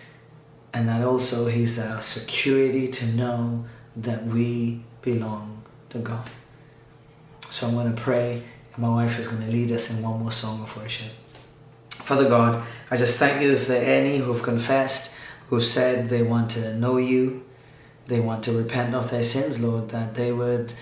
and 0.73 0.87
that 0.89 1.01
also 1.01 1.47
He's 1.47 1.79
our 1.79 2.01
security 2.01 2.87
to 2.87 3.05
know 3.15 3.65
that 3.95 4.25
we 4.25 4.81
belong 5.01 5.63
to 5.89 5.99
God. 5.99 6.29
So 7.49 7.67
I'm 7.67 7.73
going 7.73 7.93
to 7.95 8.01
pray, 8.01 8.43
and 8.73 8.77
my 8.77 8.89
wife 8.89 9.17
is 9.17 9.27
going 9.27 9.43
to 9.43 9.51
lead 9.51 9.71
us 9.71 9.89
in 9.89 10.03
one 10.03 10.19
more 10.19 10.31
song 10.31 10.61
of 10.61 10.75
worship. 10.77 11.13
Father 11.89 12.27
God, 12.27 12.63
I 12.91 12.97
just 12.97 13.17
thank 13.17 13.41
you 13.41 13.51
if 13.51 13.67
there 13.67 13.81
are 13.81 13.85
any 13.85 14.17
who've 14.17 14.43
confessed, 14.43 15.15
who've 15.47 15.63
said 15.63 16.09
they 16.09 16.21
want 16.21 16.51
to 16.51 16.75
know 16.75 16.97
you, 16.97 17.44
they 18.07 18.19
want 18.19 18.43
to 18.43 18.51
repent 18.51 18.95
of 18.95 19.09
their 19.09 19.23
sins, 19.23 19.59
Lord, 19.59 19.89
that 19.89 20.15
they 20.15 20.31
would 20.31 20.73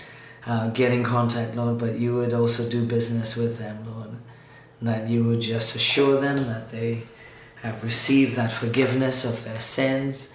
uh, 0.46 0.70
get 0.70 0.92
in 0.92 1.02
contact, 1.02 1.54
Lord, 1.54 1.78
but 1.78 1.98
you 1.98 2.14
would 2.16 2.34
also 2.34 2.68
do 2.68 2.84
business 2.84 3.36
with 3.36 3.58
them, 3.58 3.78
Lord. 3.86 4.10
That 4.82 5.08
you 5.08 5.24
would 5.24 5.40
just 5.40 5.74
assure 5.74 6.20
them 6.20 6.36
that 6.36 6.70
they 6.70 7.04
have 7.62 7.82
received 7.82 8.36
that 8.36 8.52
forgiveness 8.52 9.24
of 9.24 9.44
their 9.44 9.60
sins. 9.60 10.32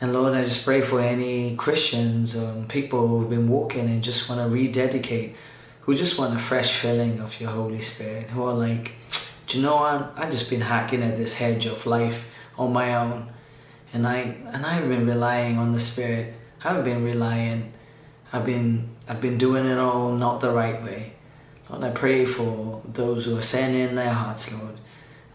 And 0.00 0.12
Lord, 0.12 0.34
I 0.34 0.42
just 0.42 0.64
pray 0.64 0.82
for 0.82 1.00
any 1.00 1.56
Christians 1.56 2.36
or 2.36 2.64
people 2.64 3.08
who've 3.08 3.30
been 3.30 3.48
walking 3.48 3.86
and 3.86 4.02
just 4.02 4.28
want 4.28 4.40
to 4.42 4.54
rededicate, 4.54 5.36
who 5.82 5.94
just 5.94 6.18
want 6.18 6.34
a 6.34 6.38
fresh 6.38 6.78
filling 6.78 7.20
of 7.20 7.40
your 7.40 7.50
Holy 7.50 7.80
Spirit, 7.80 8.28
who 8.30 8.44
are 8.44 8.52
like, 8.52 8.92
do 9.46 9.58
you 9.58 9.64
know 9.64 9.76
what? 9.76 10.12
I've 10.16 10.30
just 10.30 10.50
been 10.50 10.60
hacking 10.60 11.02
at 11.02 11.16
this 11.16 11.34
hedge 11.34 11.64
of 11.64 11.86
life 11.86 12.30
on 12.58 12.72
my 12.72 12.94
own. 12.94 13.32
And 13.94 14.06
I 14.06 14.36
and 14.52 14.66
I've 14.66 14.88
been 14.88 15.06
relying 15.06 15.56
on 15.56 15.72
the 15.72 15.80
Spirit. 15.80 16.34
I've 16.62 16.84
been 16.84 17.04
relying. 17.04 17.72
I've 18.32 18.44
been 18.44 18.90
I've 19.08 19.20
been 19.20 19.38
doing 19.38 19.64
it 19.64 19.78
all 19.78 20.12
not 20.12 20.40
the 20.40 20.50
right 20.50 20.82
way. 20.82 21.14
Lord, 21.70 21.84
I 21.84 21.90
pray 21.90 22.26
for 22.26 22.82
those 22.92 23.24
who 23.24 23.38
are 23.38 23.42
saying 23.42 23.74
in 23.74 23.94
their 23.94 24.12
hearts, 24.12 24.52
Lord, 24.52 24.74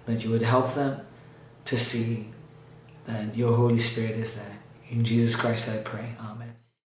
that 0.06 0.24
you 0.24 0.30
would 0.30 0.44
help 0.44 0.76
them 0.76 1.02
to 1.66 1.78
see 1.78 2.28
that 3.06 3.36
your 3.36 3.56
Holy 3.56 3.80
Spirit 3.80 4.12
is 4.12 4.36
there. 4.36 4.60
In 4.92 5.04
Jesus 5.04 5.36
Christ 5.36 5.70
I 5.70 5.78
pray. 5.82 6.16
Amen. 6.20 6.29